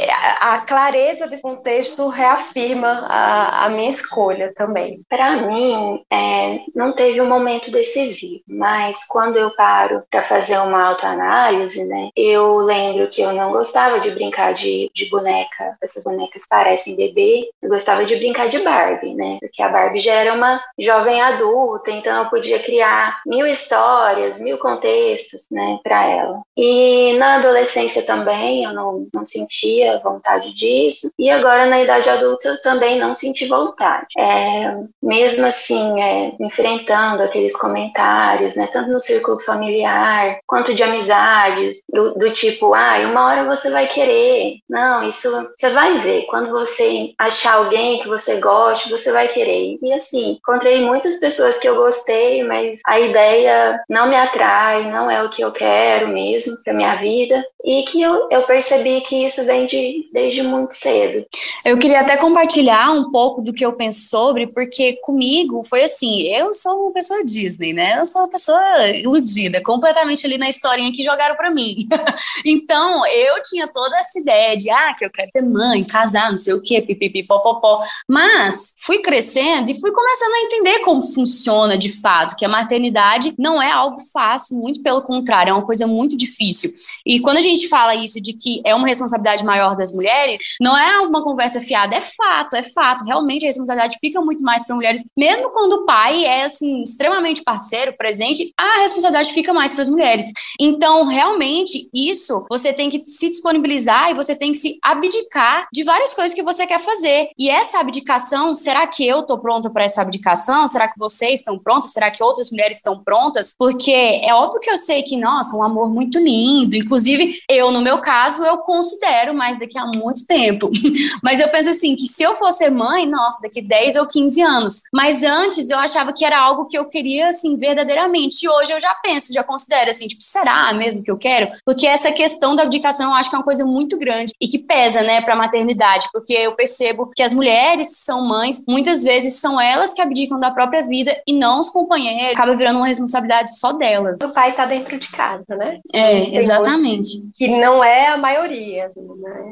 a 0.10 0.60
clareza 0.60 1.28
desse 1.28 1.42
contexto 1.42 2.08
reafirma 2.08 3.06
a, 3.08 3.66
a 3.66 3.70
minha 3.70 3.90
escolha 3.90 4.54
também. 4.56 5.02
Para 5.10 5.38
mim, 5.48 6.04
é, 6.12 6.60
não 6.76 6.94
teve 6.94 7.22
um 7.22 7.28
momento 7.28 7.72
decisivo, 7.72 8.44
mas 8.48 9.06
quando 9.08 9.38
eu 9.38 9.54
paro 9.56 10.04
para 10.10 10.24
fazer 10.24 10.58
uma 10.60 10.90
autoanálise, 10.90 11.84
né, 11.86 12.10
eu 12.16 12.58
lembro 12.58 13.10
que 13.10 13.22
eu 13.22 13.34
não 13.34 13.52
gostava 13.52 14.00
de 14.00 14.12
brincar 14.12 14.54
de, 14.54 14.90
de 14.94 15.10
boneca, 15.10 15.78
essas 15.82 16.04
bonecas 16.04 16.48
parecem 16.48 16.96
bebê, 16.96 17.50
eu 17.62 17.70
gostava 17.70 18.06
de 18.06 18.16
brincar 18.16 18.48
de 18.48 18.60
Barbie, 18.60 19.14
né, 19.14 19.38
porque 19.42 19.62
a 19.62 19.70
Barbie 19.70 20.00
já 20.00 20.14
era 20.14 20.34
uma 20.34 20.62
jovem 20.78 21.22
adulta, 21.22 21.92
então 21.92 22.24
eu 22.24 22.30
podia 22.30 22.60
criar 22.60 23.22
mil 23.26 23.46
histórias, 23.46 24.40
mil 24.40 24.58
contextos, 24.58 25.48
né, 25.52 25.80
para 25.84 26.06
ela. 26.06 26.42
E 26.56 27.14
na 27.18 27.36
adolescência 27.36 28.04
também 28.04 28.64
eu 28.64 28.74
não, 28.74 29.08
não 29.14 29.26
sentia 29.26 29.97
vontade 30.00 30.54
disso, 30.54 31.12
e 31.18 31.30
agora 31.30 31.66
na 31.66 31.82
idade 31.82 32.10
adulta 32.10 32.50
eu 32.50 32.62
também 32.62 33.00
não 33.00 33.13
senti 33.13 33.46
vontade. 33.46 34.08
É, 34.18 34.75
mesmo 35.01 35.46
assim, 35.46 36.01
é, 36.01 36.34
enfrentando 36.39 37.24
aqueles 37.24 37.56
comentários, 37.58 38.56
né, 38.56 38.68
tanto 38.72 38.92
no 38.92 39.00
círculo 39.00 39.39
familiar 39.39 40.39
quanto 40.46 40.74
de 40.74 40.84
amizades, 40.84 41.82
do, 41.92 42.13
do 42.16 42.32
tipo, 42.32 42.74
ah, 42.74 42.98
uma 43.10 43.25
hora 43.27 43.44
você 43.46 43.70
vai 43.70 43.88
querer. 43.88 44.58
Não, 44.70 45.08
isso 45.08 45.30
você 45.58 45.70
vai 45.70 46.00
ver. 46.00 46.25
Quando 46.27 46.50
você 46.51 47.13
achar 47.18 47.56
alguém 47.56 48.00
que 48.00 48.08
você 48.08 48.39
goste, 48.39 48.89
você 48.89 49.12
vai 49.12 49.27
querer. 49.27 49.77
E 49.82 49.94
assim, 49.94 50.34
encontrei 50.34 50.82
muitas 50.82 51.18
pessoas 51.20 51.58
que 51.58 51.68
eu 51.68 51.75
gostei, 51.75 52.44
mas 52.44 52.80
a 52.86 53.00
ideia 53.00 53.80
não 53.89 54.08
me 54.08 54.16
atrai, 54.16 54.89
não 54.92 55.10
é 55.10 55.24
o 55.24 55.30
que 55.30 55.42
eu 55.42 55.51
quero 55.51 56.08
mesmo 56.08 56.56
para 56.63 56.74
minha 56.74 56.96
vida. 56.96 57.44
E 57.63 57.84
que 57.84 58.01
eu, 58.01 58.27
eu 58.32 58.44
percebi 58.44 59.01
que 59.01 59.25
isso 59.25 59.46
vem 59.46 59.66
de, 59.66 59.87
desde 60.12 60.41
muito 60.41 60.74
cedo. 60.74 61.25
Eu 61.65 61.77
queria 61.77 62.01
até 62.01 62.17
compartilhar 62.17 62.91
um 62.91 63.12
pouco 63.12 63.41
do 63.41 63.53
que 63.53 63.65
eu 63.65 63.74
penso 63.74 64.10
sobre, 64.10 64.48
porque 64.48 64.94
comigo 65.03 65.63
foi 65.63 65.84
assim: 65.84 66.22
eu 66.24 66.51
sou 66.53 66.84
uma 66.84 66.91
pessoa 66.91 67.24
Disney, 67.24 67.74
né? 67.74 68.00
Eu 68.00 68.06
sou 68.06 68.22
uma 68.22 68.29
pessoa 68.29 68.88
iludida, 68.89 69.62
completamente 69.62 70.25
ali 70.25 70.38
na 70.38 70.50
historinha 70.50 70.91
que 70.91 71.03
jogaram 71.03 71.36
para 71.36 71.51
mim. 71.51 71.77
então, 72.46 73.06
eu 73.06 73.41
tinha 73.44 73.67
toda 73.67 73.98
essa 73.98 74.20
ideia 74.20 74.58
de, 74.58 74.70
ah, 74.70 74.94
que 74.98 75.06
eu 75.06 75.10
quero 75.12 75.32
ser 75.32 75.41
mãe, 75.41 75.84
casar, 75.84 76.29
não 76.32 76.38
sei 76.38 76.53
o 76.53 76.62
quê, 76.62 76.82
pipipi, 76.82 77.25
popopó. 77.25 77.82
Mas 78.08 78.74
fui 78.77 79.00
crescendo 79.00 79.72
e 79.72 79.79
fui 79.79 79.91
começando 79.91 80.34
a 80.34 80.41
entender 80.41 80.79
como 80.79 81.01
funciona 81.01 81.77
de 81.77 81.89
fato, 81.89 82.36
que 82.36 82.46
a 82.46 82.50
maternidade 82.50 83.34
não 83.38 83.62
é 83.62 83.72
algo 83.72 83.98
fácil, 84.12 84.58
muito 84.58 84.82
pelo 84.82 85.01
contrário, 85.01 85.51
é 85.51 85.53
uma 85.53 85.65
coisa 85.65 85.88
muito 85.88 86.17
difícil. 86.17 86.72
E 87.06 87.20
quando 87.20 87.38
a 87.38 87.41
gente 87.41 87.67
fala 87.67 87.96
isso 87.96 88.22
de 88.22 88.34
que 88.34 88.62
é 88.65 88.75
uma 88.75 88.88
responsabilidade 88.88 89.46
maior 89.46 89.75
das 89.78 89.94
mulheres, 89.94 90.40
não 90.60 90.78
é 90.78 91.00
uma 91.02 91.24
conversa 91.24 91.62
fiada, 91.62 91.96
é 91.96 92.02
fato, 92.02 92.56
é 92.56 92.64
fato. 92.64 93.06
Realmente 93.06 93.46
a 93.46 93.48
responsabilidade 93.48 93.98
fica 94.00 94.22
muito 94.22 94.44
mais 94.44 94.66
para 94.66 94.76
mulheres, 94.76 95.04
mesmo 95.18 95.50
quando 95.52 95.74
o 95.74 95.86
pai 95.86 96.26
é 96.26 96.44
assim 96.44 96.82
extremamente 96.82 97.44
parceiro, 97.44 97.96
presente, 97.98 98.52
a 98.58 98.82
responsabilidade 98.82 99.34
fica 99.34 99.54
mais 99.54 99.74
para 99.74 99.82
as 99.82 99.90
mulheres. 99.90 100.32
Então, 100.60 101.06
realmente, 101.06 101.90
isso 101.94 102.46
você 102.50 102.74
tem 102.74 102.90
que 102.90 103.04
se 103.06 103.30
disponibilizar 103.30 104.10
e 104.10 104.14
você 104.14 104.36
tem 104.36 104.52
que 104.52 104.58
se 104.58 104.78
abdicar 104.82 105.68
de 105.72 105.84
várias 105.84 106.14
coisas 106.14 106.34
que 106.34 106.44
você 106.44 106.66
quer 106.66 106.80
fazer. 106.80 107.30
E 107.38 107.50
essa 107.50 107.80
abdicação, 107.80 108.54
será 108.54 108.88
que 108.88 109.06
eu 109.06 109.24
tô 109.24 109.40
pronta 109.40 109.70
para 109.70 109.84
essa 109.84 110.02
abdicação? 110.02 110.68
Será 110.68 110.88
que 110.88 110.98
vocês 110.98 111.40
estão 111.40 111.60
prontos? 111.60 111.92
Será 111.92 112.10
que 112.12 112.24
outras 112.24 112.52
mulheres 112.52 112.78
estão 112.78 113.04
prontas? 113.04 113.54
Porque 113.58 113.92
é 113.92 114.34
óbvio 114.34 114.60
que 114.60 114.70
eu 114.70 114.78
sei 114.78 115.04
que, 115.04 115.18
nossa, 115.18 115.58
um 115.58 115.64
amor 115.64 115.90
muito 115.90 116.20
lindo. 116.20 116.76
Inclusive, 116.76 117.40
eu, 117.50 117.72
no 117.72 117.82
meu 117.82 118.00
caso, 118.00 118.44
eu 118.44 118.58
considero 118.60 119.34
mais 119.58 119.60
daqui 119.60 119.78
a 119.78 119.86
muito 119.86 120.26
tempo. 120.26 120.70
Mas 121.24 121.40
eu 121.40 121.50
penso 121.50 121.70
assim, 121.70 121.96
que 121.96 122.08
se 122.08 122.24
eu 122.24 122.38
fosse 122.38 122.70
mãe, 122.70 123.08
nossa, 123.08 123.42
daqui 123.42 123.62
10 123.62 123.96
ou 123.98 124.06
15 124.06 124.42
anos. 124.42 124.82
Mas 124.94 125.24
antes 125.24 125.70
eu 125.70 125.80
achava 125.80 126.14
que 126.14 126.24
era 126.24 126.40
algo 126.40 126.66
que 126.66 126.78
eu 126.78 126.88
queria, 126.88 127.30
assim, 127.30 127.58
verdadeiramente. 127.58 128.44
E 128.44 128.50
hoje 128.50 128.72
eu 128.72 128.80
já 128.80 128.94
penso, 128.96 129.34
já 129.34 129.44
considero 129.44 129.90
assim, 129.90 130.08
tipo, 130.08 130.24
será 130.24 130.74
mesmo 130.74 131.04
que 131.04 131.12
eu 131.12 131.18
quero? 131.18 131.52
Porque 131.66 131.88
essa 131.88 132.12
questão 132.12 132.56
da 132.56 132.64
abdicação 132.64 133.10
eu 133.10 133.16
acho 133.16 133.30
que 133.30 133.36
é 133.36 133.40
uma 133.40 133.46
coisa 133.46 133.66
muito 133.66 133.98
grande 133.98 134.34
e 134.40 134.48
que 134.48 134.60
pesa, 134.60 135.02
né, 135.02 135.22
pra 135.22 135.36
maternidade. 135.36 136.08
Porque 136.12 136.34
eu 136.34 136.56
percebo 136.56 137.12
que 137.16 137.24
as 137.24 137.34
mulheres 137.34 137.90
que 137.90 138.04
são 138.04 138.22
mães, 138.22 138.64
muitas 138.68 139.04
vezes 139.04 139.36
são 139.36 139.60
elas 139.60 139.94
que 139.94 140.02
abdicam 140.02 140.40
da 140.40 140.52
própria 140.52 140.86
vida 140.86 141.16
e 141.28 141.34
não 141.34 141.60
os 141.60 141.70
companheiros. 141.70 142.34
Acaba 142.34 142.56
virando 142.56 142.78
uma 142.78 142.88
responsabilidade 142.88 143.58
só 143.58 143.72
delas. 143.74 144.20
O 144.22 144.30
pai 144.30 144.52
tá 144.52 144.66
dentro 144.66 144.98
de 144.98 145.10
casa, 145.10 145.46
né? 145.50 145.80
É, 145.94 146.36
exatamente. 146.36 147.22
Que 147.36 147.48
não 147.48 147.84
é 147.84 148.08
a 148.08 148.18
maioria. 148.18 148.88
Assim, 148.88 149.08
né? 149.20 149.47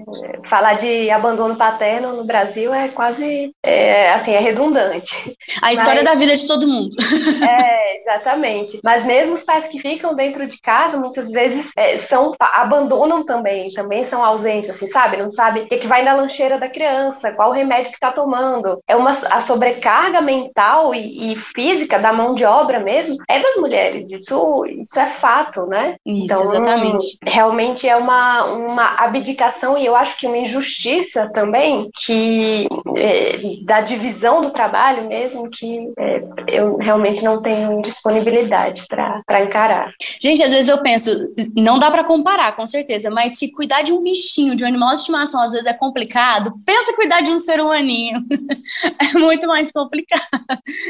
Falar 0.45 0.75
de 0.75 1.09
abandono 1.09 1.55
paterno 1.55 2.13
no 2.13 2.25
Brasil 2.25 2.73
é 2.73 2.89
quase, 2.89 3.53
é, 3.63 4.13
assim, 4.13 4.33
é 4.33 4.39
redundante. 4.39 5.35
A 5.61 5.73
história 5.73 6.03
Mas, 6.03 6.13
da 6.13 6.19
vida 6.19 6.35
de 6.35 6.47
todo 6.47 6.67
mundo. 6.67 6.95
É, 7.45 8.01
exatamente. 8.01 8.79
Mas 8.83 9.05
mesmo 9.05 9.33
os 9.33 9.43
pais 9.43 9.67
que 9.67 9.79
ficam 9.79 10.15
dentro 10.15 10.47
de 10.47 10.59
casa, 10.59 10.97
muitas 10.97 11.31
vezes 11.31 11.71
é, 11.77 11.97
são, 11.99 12.31
abandonam 12.39 13.23
também, 13.23 13.71
também 13.71 14.05
são 14.05 14.23
ausentes, 14.23 14.69
assim, 14.69 14.87
sabe? 14.87 15.17
Não 15.17 15.29
sabe 15.29 15.61
o 15.61 15.67
que, 15.67 15.77
que 15.77 15.87
vai 15.87 16.03
na 16.03 16.13
lancheira 16.13 16.59
da 16.59 16.69
criança, 16.69 17.33
qual 17.33 17.49
o 17.49 17.53
remédio 17.53 17.91
que 17.91 17.99
tá 17.99 18.11
tomando. 18.11 18.79
É 18.87 18.95
uma 18.95 19.11
a 19.29 19.41
sobrecarga 19.41 20.21
mental 20.21 20.93
e, 20.93 21.33
e 21.33 21.35
física 21.35 21.99
da 21.99 22.11
mão 22.11 22.33
de 22.35 22.45
obra 22.45 22.79
mesmo 22.79 23.17
é 23.27 23.39
das 23.39 23.55
mulheres. 23.57 24.11
Isso, 24.11 24.65
isso 24.65 24.99
é 24.99 25.05
fato, 25.05 25.65
né? 25.65 25.95
Isso, 26.05 26.25
então, 26.25 26.43
exatamente. 26.43 27.17
Realmente 27.23 27.87
é 27.87 27.95
uma, 27.95 28.45
uma 28.45 28.95
abdicação 29.03 29.77
e 29.77 29.84
eu 29.85 29.95
acho 29.95 30.17
que 30.17 30.27
uma 30.27 30.37
injustiça 30.37 31.29
também 31.33 31.89
que 31.95 32.67
é, 32.95 33.63
da 33.63 33.81
divisão 33.81 34.41
do 34.41 34.51
trabalho 34.51 35.07
mesmo 35.07 35.49
que 35.49 35.91
é, 35.97 36.23
eu 36.47 36.77
realmente 36.77 37.23
não 37.23 37.41
tenho 37.41 37.81
disponibilidade 37.81 38.85
para 38.87 39.43
encarar. 39.43 39.91
Gente, 40.19 40.43
às 40.43 40.51
vezes 40.51 40.69
eu 40.69 40.81
penso, 40.81 41.09
não 41.55 41.77
dá 41.77 41.91
para 41.91 42.03
comparar, 42.03 42.55
com 42.55 42.65
certeza, 42.65 43.09
mas 43.09 43.37
se 43.37 43.53
cuidar 43.53 43.81
de 43.81 43.91
um 43.91 44.01
bichinho, 44.01 44.55
de 44.55 44.63
um 44.63 44.67
animal 44.67 44.89
de 44.89 44.99
estimação, 44.99 45.41
às 45.41 45.51
vezes 45.51 45.67
é 45.67 45.73
complicado, 45.73 46.53
pensa 46.65 46.95
cuidar 46.95 47.21
de 47.21 47.31
um 47.31 47.37
ser 47.37 47.59
humaninho. 47.59 48.23
é 49.15 49.19
muito 49.19 49.47
mais 49.47 49.71
complicado. 49.71 50.21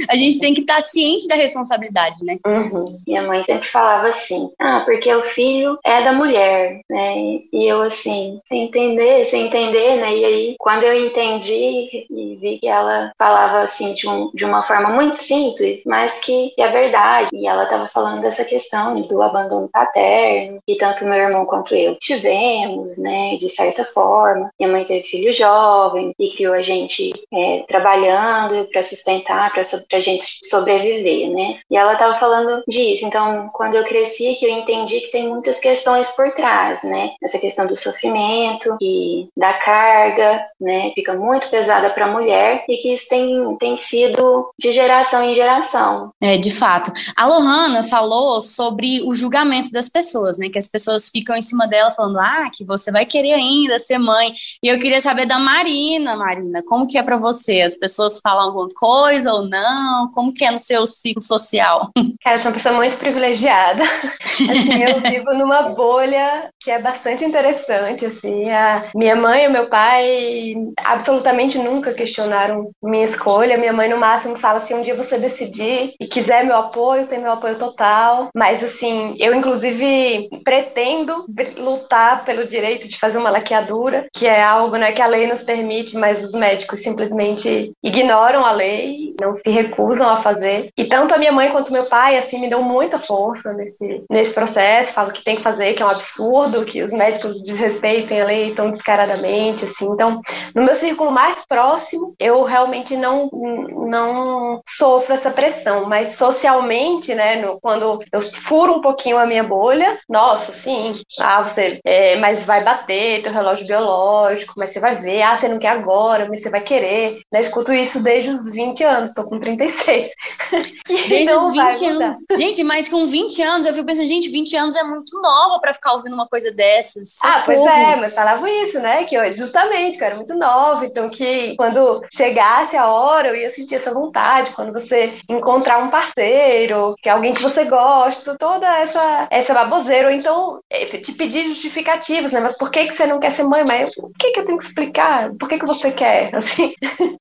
A 0.09 0.15
gente 0.15 0.39
tem 0.39 0.53
que 0.53 0.61
estar 0.61 0.75
tá 0.75 0.81
ciente 0.81 1.27
da 1.27 1.35
responsabilidade, 1.35 2.23
né? 2.23 2.35
Uhum. 2.45 2.85
Minha 3.05 3.23
mãe 3.23 3.39
sempre 3.39 3.67
falava 3.67 4.07
assim: 4.07 4.49
ah, 4.59 4.81
porque 4.85 5.13
o 5.13 5.23
filho 5.23 5.77
é 5.83 6.03
da 6.03 6.13
mulher, 6.13 6.81
né? 6.89 7.15
E 7.51 7.71
eu, 7.71 7.81
assim, 7.81 8.39
sem 8.47 8.69
entender, 8.85 9.23
sem 9.23 9.45
entender, 9.45 9.95
né? 9.97 10.15
E 10.15 10.25
aí, 10.25 10.55
quando 10.59 10.83
eu 10.83 11.07
entendi 11.07 12.05
e 12.09 12.35
vi 12.35 12.57
que 12.59 12.67
ela 12.67 13.11
falava 13.17 13.59
assim 13.59 13.93
de, 13.93 14.07
um, 14.07 14.31
de 14.33 14.45
uma 14.45 14.63
forma 14.63 14.89
muito 14.89 15.17
simples, 15.17 15.83
mas 15.85 16.19
que, 16.19 16.53
é 16.57 16.67
verdade, 16.69 17.29
e 17.33 17.47
ela 17.47 17.63
estava 17.63 17.87
falando 17.87 18.21
dessa 18.21 18.45
questão 18.45 19.01
do 19.01 19.21
abandono 19.21 19.69
paterno, 19.71 20.59
que 20.67 20.75
tanto 20.75 21.05
meu 21.05 21.13
irmão 21.13 21.45
quanto 21.45 21.73
eu 21.75 21.95
tivemos, 21.95 22.97
né? 22.97 23.35
De 23.37 23.49
certa 23.49 23.83
forma. 23.83 24.49
Minha 24.59 24.71
mãe 24.71 24.83
teve 24.83 25.03
filho 25.03 25.31
jovem 25.31 26.13
e 26.19 26.29
criou 26.29 26.53
a 26.53 26.61
gente 26.61 27.11
é, 27.33 27.63
trabalhando 27.67 28.67
para 28.71 28.81
sustentar, 28.81 29.51
para 29.51 29.61
a 29.61 29.99
gente 29.99 30.25
sobreviver, 30.43 31.29
né? 31.31 31.59
E 31.69 31.77
ela 31.77 31.93
estava 31.93 32.13
falando 32.13 32.63
disso. 32.67 33.05
Então, 33.05 33.49
quando 33.53 33.75
eu 33.75 33.83
cresci, 33.83 34.35
que 34.35 34.45
eu 34.45 34.49
entendi 34.49 35.01
que 35.01 35.11
tem 35.11 35.27
muitas 35.27 35.59
questões 35.59 36.09
por 36.09 36.31
trás, 36.33 36.83
né? 36.83 37.11
Essa 37.23 37.39
questão 37.39 37.65
do 37.65 37.75
sofrimento 37.75 38.74
e 38.81 39.27
da 39.35 39.53
carga, 39.53 40.45
né? 40.59 40.91
Fica 40.93 41.13
muito 41.13 41.49
pesada 41.49 41.89
para 41.89 42.05
a 42.05 42.11
mulher 42.11 42.65
e 42.67 42.77
que 42.77 42.93
isso 42.93 43.07
tem, 43.09 43.55
tem 43.57 43.77
sido 43.77 44.49
de 44.59 44.71
geração 44.71 45.23
em 45.23 45.33
geração. 45.33 46.11
É, 46.21 46.37
de 46.37 46.51
fato. 46.51 46.91
A 47.15 47.25
Lohana 47.25 47.83
falou 47.83 48.39
sobre 48.41 49.01
o 49.03 49.13
julgamento 49.15 49.71
das 49.71 49.89
pessoas, 49.89 50.37
né? 50.37 50.49
Que 50.49 50.57
as 50.57 50.67
pessoas 50.67 51.09
ficam 51.09 51.35
em 51.35 51.41
cima 51.41 51.67
dela 51.67 51.91
falando, 51.91 52.19
ah, 52.19 52.49
que 52.53 52.63
você 52.63 52.91
vai 52.91 53.05
querer 53.05 53.33
ainda 53.33 53.79
ser 53.79 53.97
mãe. 53.97 54.33
E 54.63 54.67
eu 54.67 54.79
queria 54.79 55.01
saber 55.01 55.25
da 55.25 55.39
Marina, 55.39 56.15
Marina, 56.15 56.63
como 56.65 56.87
que 56.87 56.97
é 56.97 57.03
para 57.03 57.17
você? 57.17 57.61
As 57.61 57.75
pessoas 57.75 58.19
falam 58.21 58.45
alguma 58.45 58.69
coisa 58.75 59.33
ou 59.33 59.47
não? 59.47 60.11
Como 60.11 60.33
que 60.33 60.45
é 60.45 60.51
no 60.51 60.57
seu 60.59 60.87
ciclo 60.87 61.21
social? 61.21 61.89
Cara, 62.23 62.37
eu 62.37 62.41
sou 62.41 62.49
uma 62.49 62.55
pessoa 62.55 62.75
muito 62.75 62.97
privilegiada. 62.97 63.83
Assim, 64.25 64.83
eu 64.83 65.01
vivo 65.01 65.33
numa 65.33 65.63
bolha 65.63 66.49
que 66.65 66.71
é 66.71 66.79
bastante 66.79 67.23
interessante, 67.23 68.07
assim. 68.07 68.49
A 68.49 68.89
minha 68.95 69.15
mãe 69.15 69.45
e 69.45 69.47
meu 69.47 69.69
pai 69.69 70.55
absolutamente 70.83 71.59
nunca 71.59 71.93
questionaram 71.93 72.71
minha 72.81 73.05
escolha. 73.05 73.55
Minha 73.55 73.71
mãe, 73.71 73.87
no 73.87 73.99
máximo, 73.99 74.35
fala 74.35 74.57
assim, 74.57 74.73
um 74.73 74.81
dia 74.81 74.95
você 74.95 75.19
decidir 75.19 75.93
e 75.99 76.07
quiser 76.07 76.43
meu 76.43 76.55
apoio, 76.55 77.05
tem 77.05 77.19
meu 77.19 77.33
apoio 77.33 77.59
total. 77.59 78.29
Mas, 78.33 78.63
assim, 78.63 79.13
eu, 79.19 79.35
inclusive, 79.35 80.27
pretendo 80.43 81.27
lutar 81.55 82.25
pelo 82.25 82.47
direito 82.47 82.87
de 82.87 82.97
fazer 82.97 83.19
uma 83.19 83.29
laqueadura, 83.29 84.07
que 84.11 84.25
é 84.25 84.41
algo 84.41 84.75
né, 84.75 84.91
que 84.91 85.03
a 85.03 85.07
lei 85.07 85.27
nos 85.27 85.43
permite, 85.43 85.95
mas 85.95 86.23
os 86.23 86.33
médicos 86.33 86.81
simplesmente 86.81 87.73
ignoram 87.83 88.43
a 88.43 88.51
lei, 88.51 89.13
não 89.21 89.35
se 89.35 89.51
recusam 89.51 90.09
a 90.09 90.17
fazer. 90.17 90.71
E 90.75 90.85
tanto 90.85 91.13
a 91.13 91.19
minha 91.19 91.31
mãe 91.31 91.51
quanto 91.51 91.71
meu 91.71 91.85
pai, 91.85 92.17
assim, 92.17 92.41
me 92.41 92.49
deu 92.49 92.63
muita 92.63 92.97
força 92.97 93.53
nesse, 93.53 94.03
nesse 94.09 94.33
processo, 94.33 94.95
falam 94.95 95.13
que 95.13 95.23
tem 95.23 95.35
que 95.35 95.43
fazer, 95.43 95.75
que 95.75 95.83
é 95.83 95.85
um 95.85 95.89
absurdo, 95.89 96.54
que 96.63 96.83
os 96.83 96.93
médicos 96.93 97.41
desrespeitem 97.43 98.21
a 98.21 98.25
lei 98.25 98.55
tão 98.55 98.71
descaradamente, 98.71 99.65
assim. 99.65 99.85
Então, 99.91 100.21
no 100.53 100.63
meu 100.63 100.75
círculo 100.75 101.11
mais 101.11 101.45
próximo, 101.45 102.15
eu 102.19 102.43
realmente 102.43 102.95
não, 102.95 103.29
não 103.31 104.61
sofro 104.65 105.13
essa 105.13 105.31
pressão, 105.31 105.85
mas 105.87 106.15
socialmente, 106.15 107.13
né, 107.13 107.37
no, 107.37 107.59
quando 107.59 107.99
eu 108.11 108.21
furo 108.21 108.75
um 108.75 108.81
pouquinho 108.81 109.17
a 109.17 109.25
minha 109.25 109.43
bolha, 109.43 109.97
nossa, 110.07 110.51
sim, 110.51 110.93
ah, 111.19 111.43
você, 111.43 111.79
é, 111.83 112.15
mas 112.17 112.45
vai 112.45 112.63
bater 112.63 113.23
teu 113.23 113.31
relógio 113.31 113.67
biológico, 113.67 114.53
mas 114.55 114.71
você 114.71 114.79
vai 114.79 114.95
ver, 114.95 115.21
ah, 115.21 115.37
você 115.37 115.47
não 115.47 115.59
quer 115.59 115.69
agora, 115.69 116.27
mas 116.29 116.41
você 116.41 116.49
vai 116.49 116.61
querer, 116.61 117.19
né, 117.31 117.41
escuto 117.41 117.73
isso 117.73 118.01
desde 118.01 118.29
os 118.29 118.49
20 118.49 118.83
anos, 118.83 119.13
tô 119.13 119.23
com 119.25 119.39
36. 119.39 120.09
Desde 121.07 121.33
os 121.33 121.51
20 121.51 121.85
anos. 121.85 122.17
Gente, 122.37 122.63
mas 122.63 122.87
com 122.87 123.05
20 123.05 123.41
anos, 123.41 123.67
eu 123.67 123.73
fico 123.73 123.85
pensando, 123.85 124.07
gente, 124.07 124.29
20 124.29 124.55
anos 124.55 124.75
é 124.75 124.83
muito 124.83 125.19
nova 125.21 125.59
para 125.59 125.73
ficar 125.73 125.93
ouvindo 125.93 126.13
uma 126.13 126.27
coisa 126.27 126.44
dessas. 126.51 127.13
Socorro. 127.15 127.35
Ah, 127.35 127.43
pois 127.45 127.65
é, 127.65 127.95
mas 127.97 128.13
falavam 128.13 128.47
isso, 128.47 128.79
né, 128.79 129.03
que 129.03 129.15
eu, 129.15 129.31
justamente, 129.33 129.97
que 129.97 130.03
eu 130.03 130.07
era 130.07 130.15
muito 130.15 130.35
nova, 130.35 130.85
então 130.85 131.09
que 131.09 131.55
quando 131.55 132.01
chegasse 132.13 132.75
a 132.75 132.87
hora, 132.87 133.29
eu 133.29 133.35
ia 133.35 133.51
sentir 133.51 133.75
essa 133.75 133.93
vontade, 133.93 134.51
quando 134.51 134.73
você 134.73 135.13
encontrar 135.29 135.79
um 135.79 135.89
parceiro, 135.89 136.95
que 137.01 137.09
é 137.09 137.11
alguém 137.11 137.33
que 137.33 137.41
você 137.41 137.65
gosta, 137.65 138.37
toda 138.37 138.67
essa, 138.79 139.27
essa 139.29 139.53
baboseira, 139.53 140.07
ou 140.07 140.13
então 140.13 140.59
é, 140.69 140.85
te 140.85 141.13
pedir 141.13 141.45
justificativas, 141.45 142.31
né? 142.31 142.39
Mas 142.39 142.57
por 142.57 142.71
que, 142.71 142.85
que 142.85 142.93
você 142.93 143.05
não 143.05 143.19
quer 143.19 143.31
ser 143.31 143.43
mãe? 143.43 143.63
Mas 143.67 143.91
o 143.97 144.11
que, 144.17 144.31
que 144.31 144.39
eu 144.39 144.45
tenho 144.45 144.57
que 144.57 144.65
explicar? 144.65 145.31
Por 145.39 145.47
que, 145.49 145.59
que 145.59 145.65
você 145.65 145.91
quer? 145.91 146.33
Assim, 146.35 146.73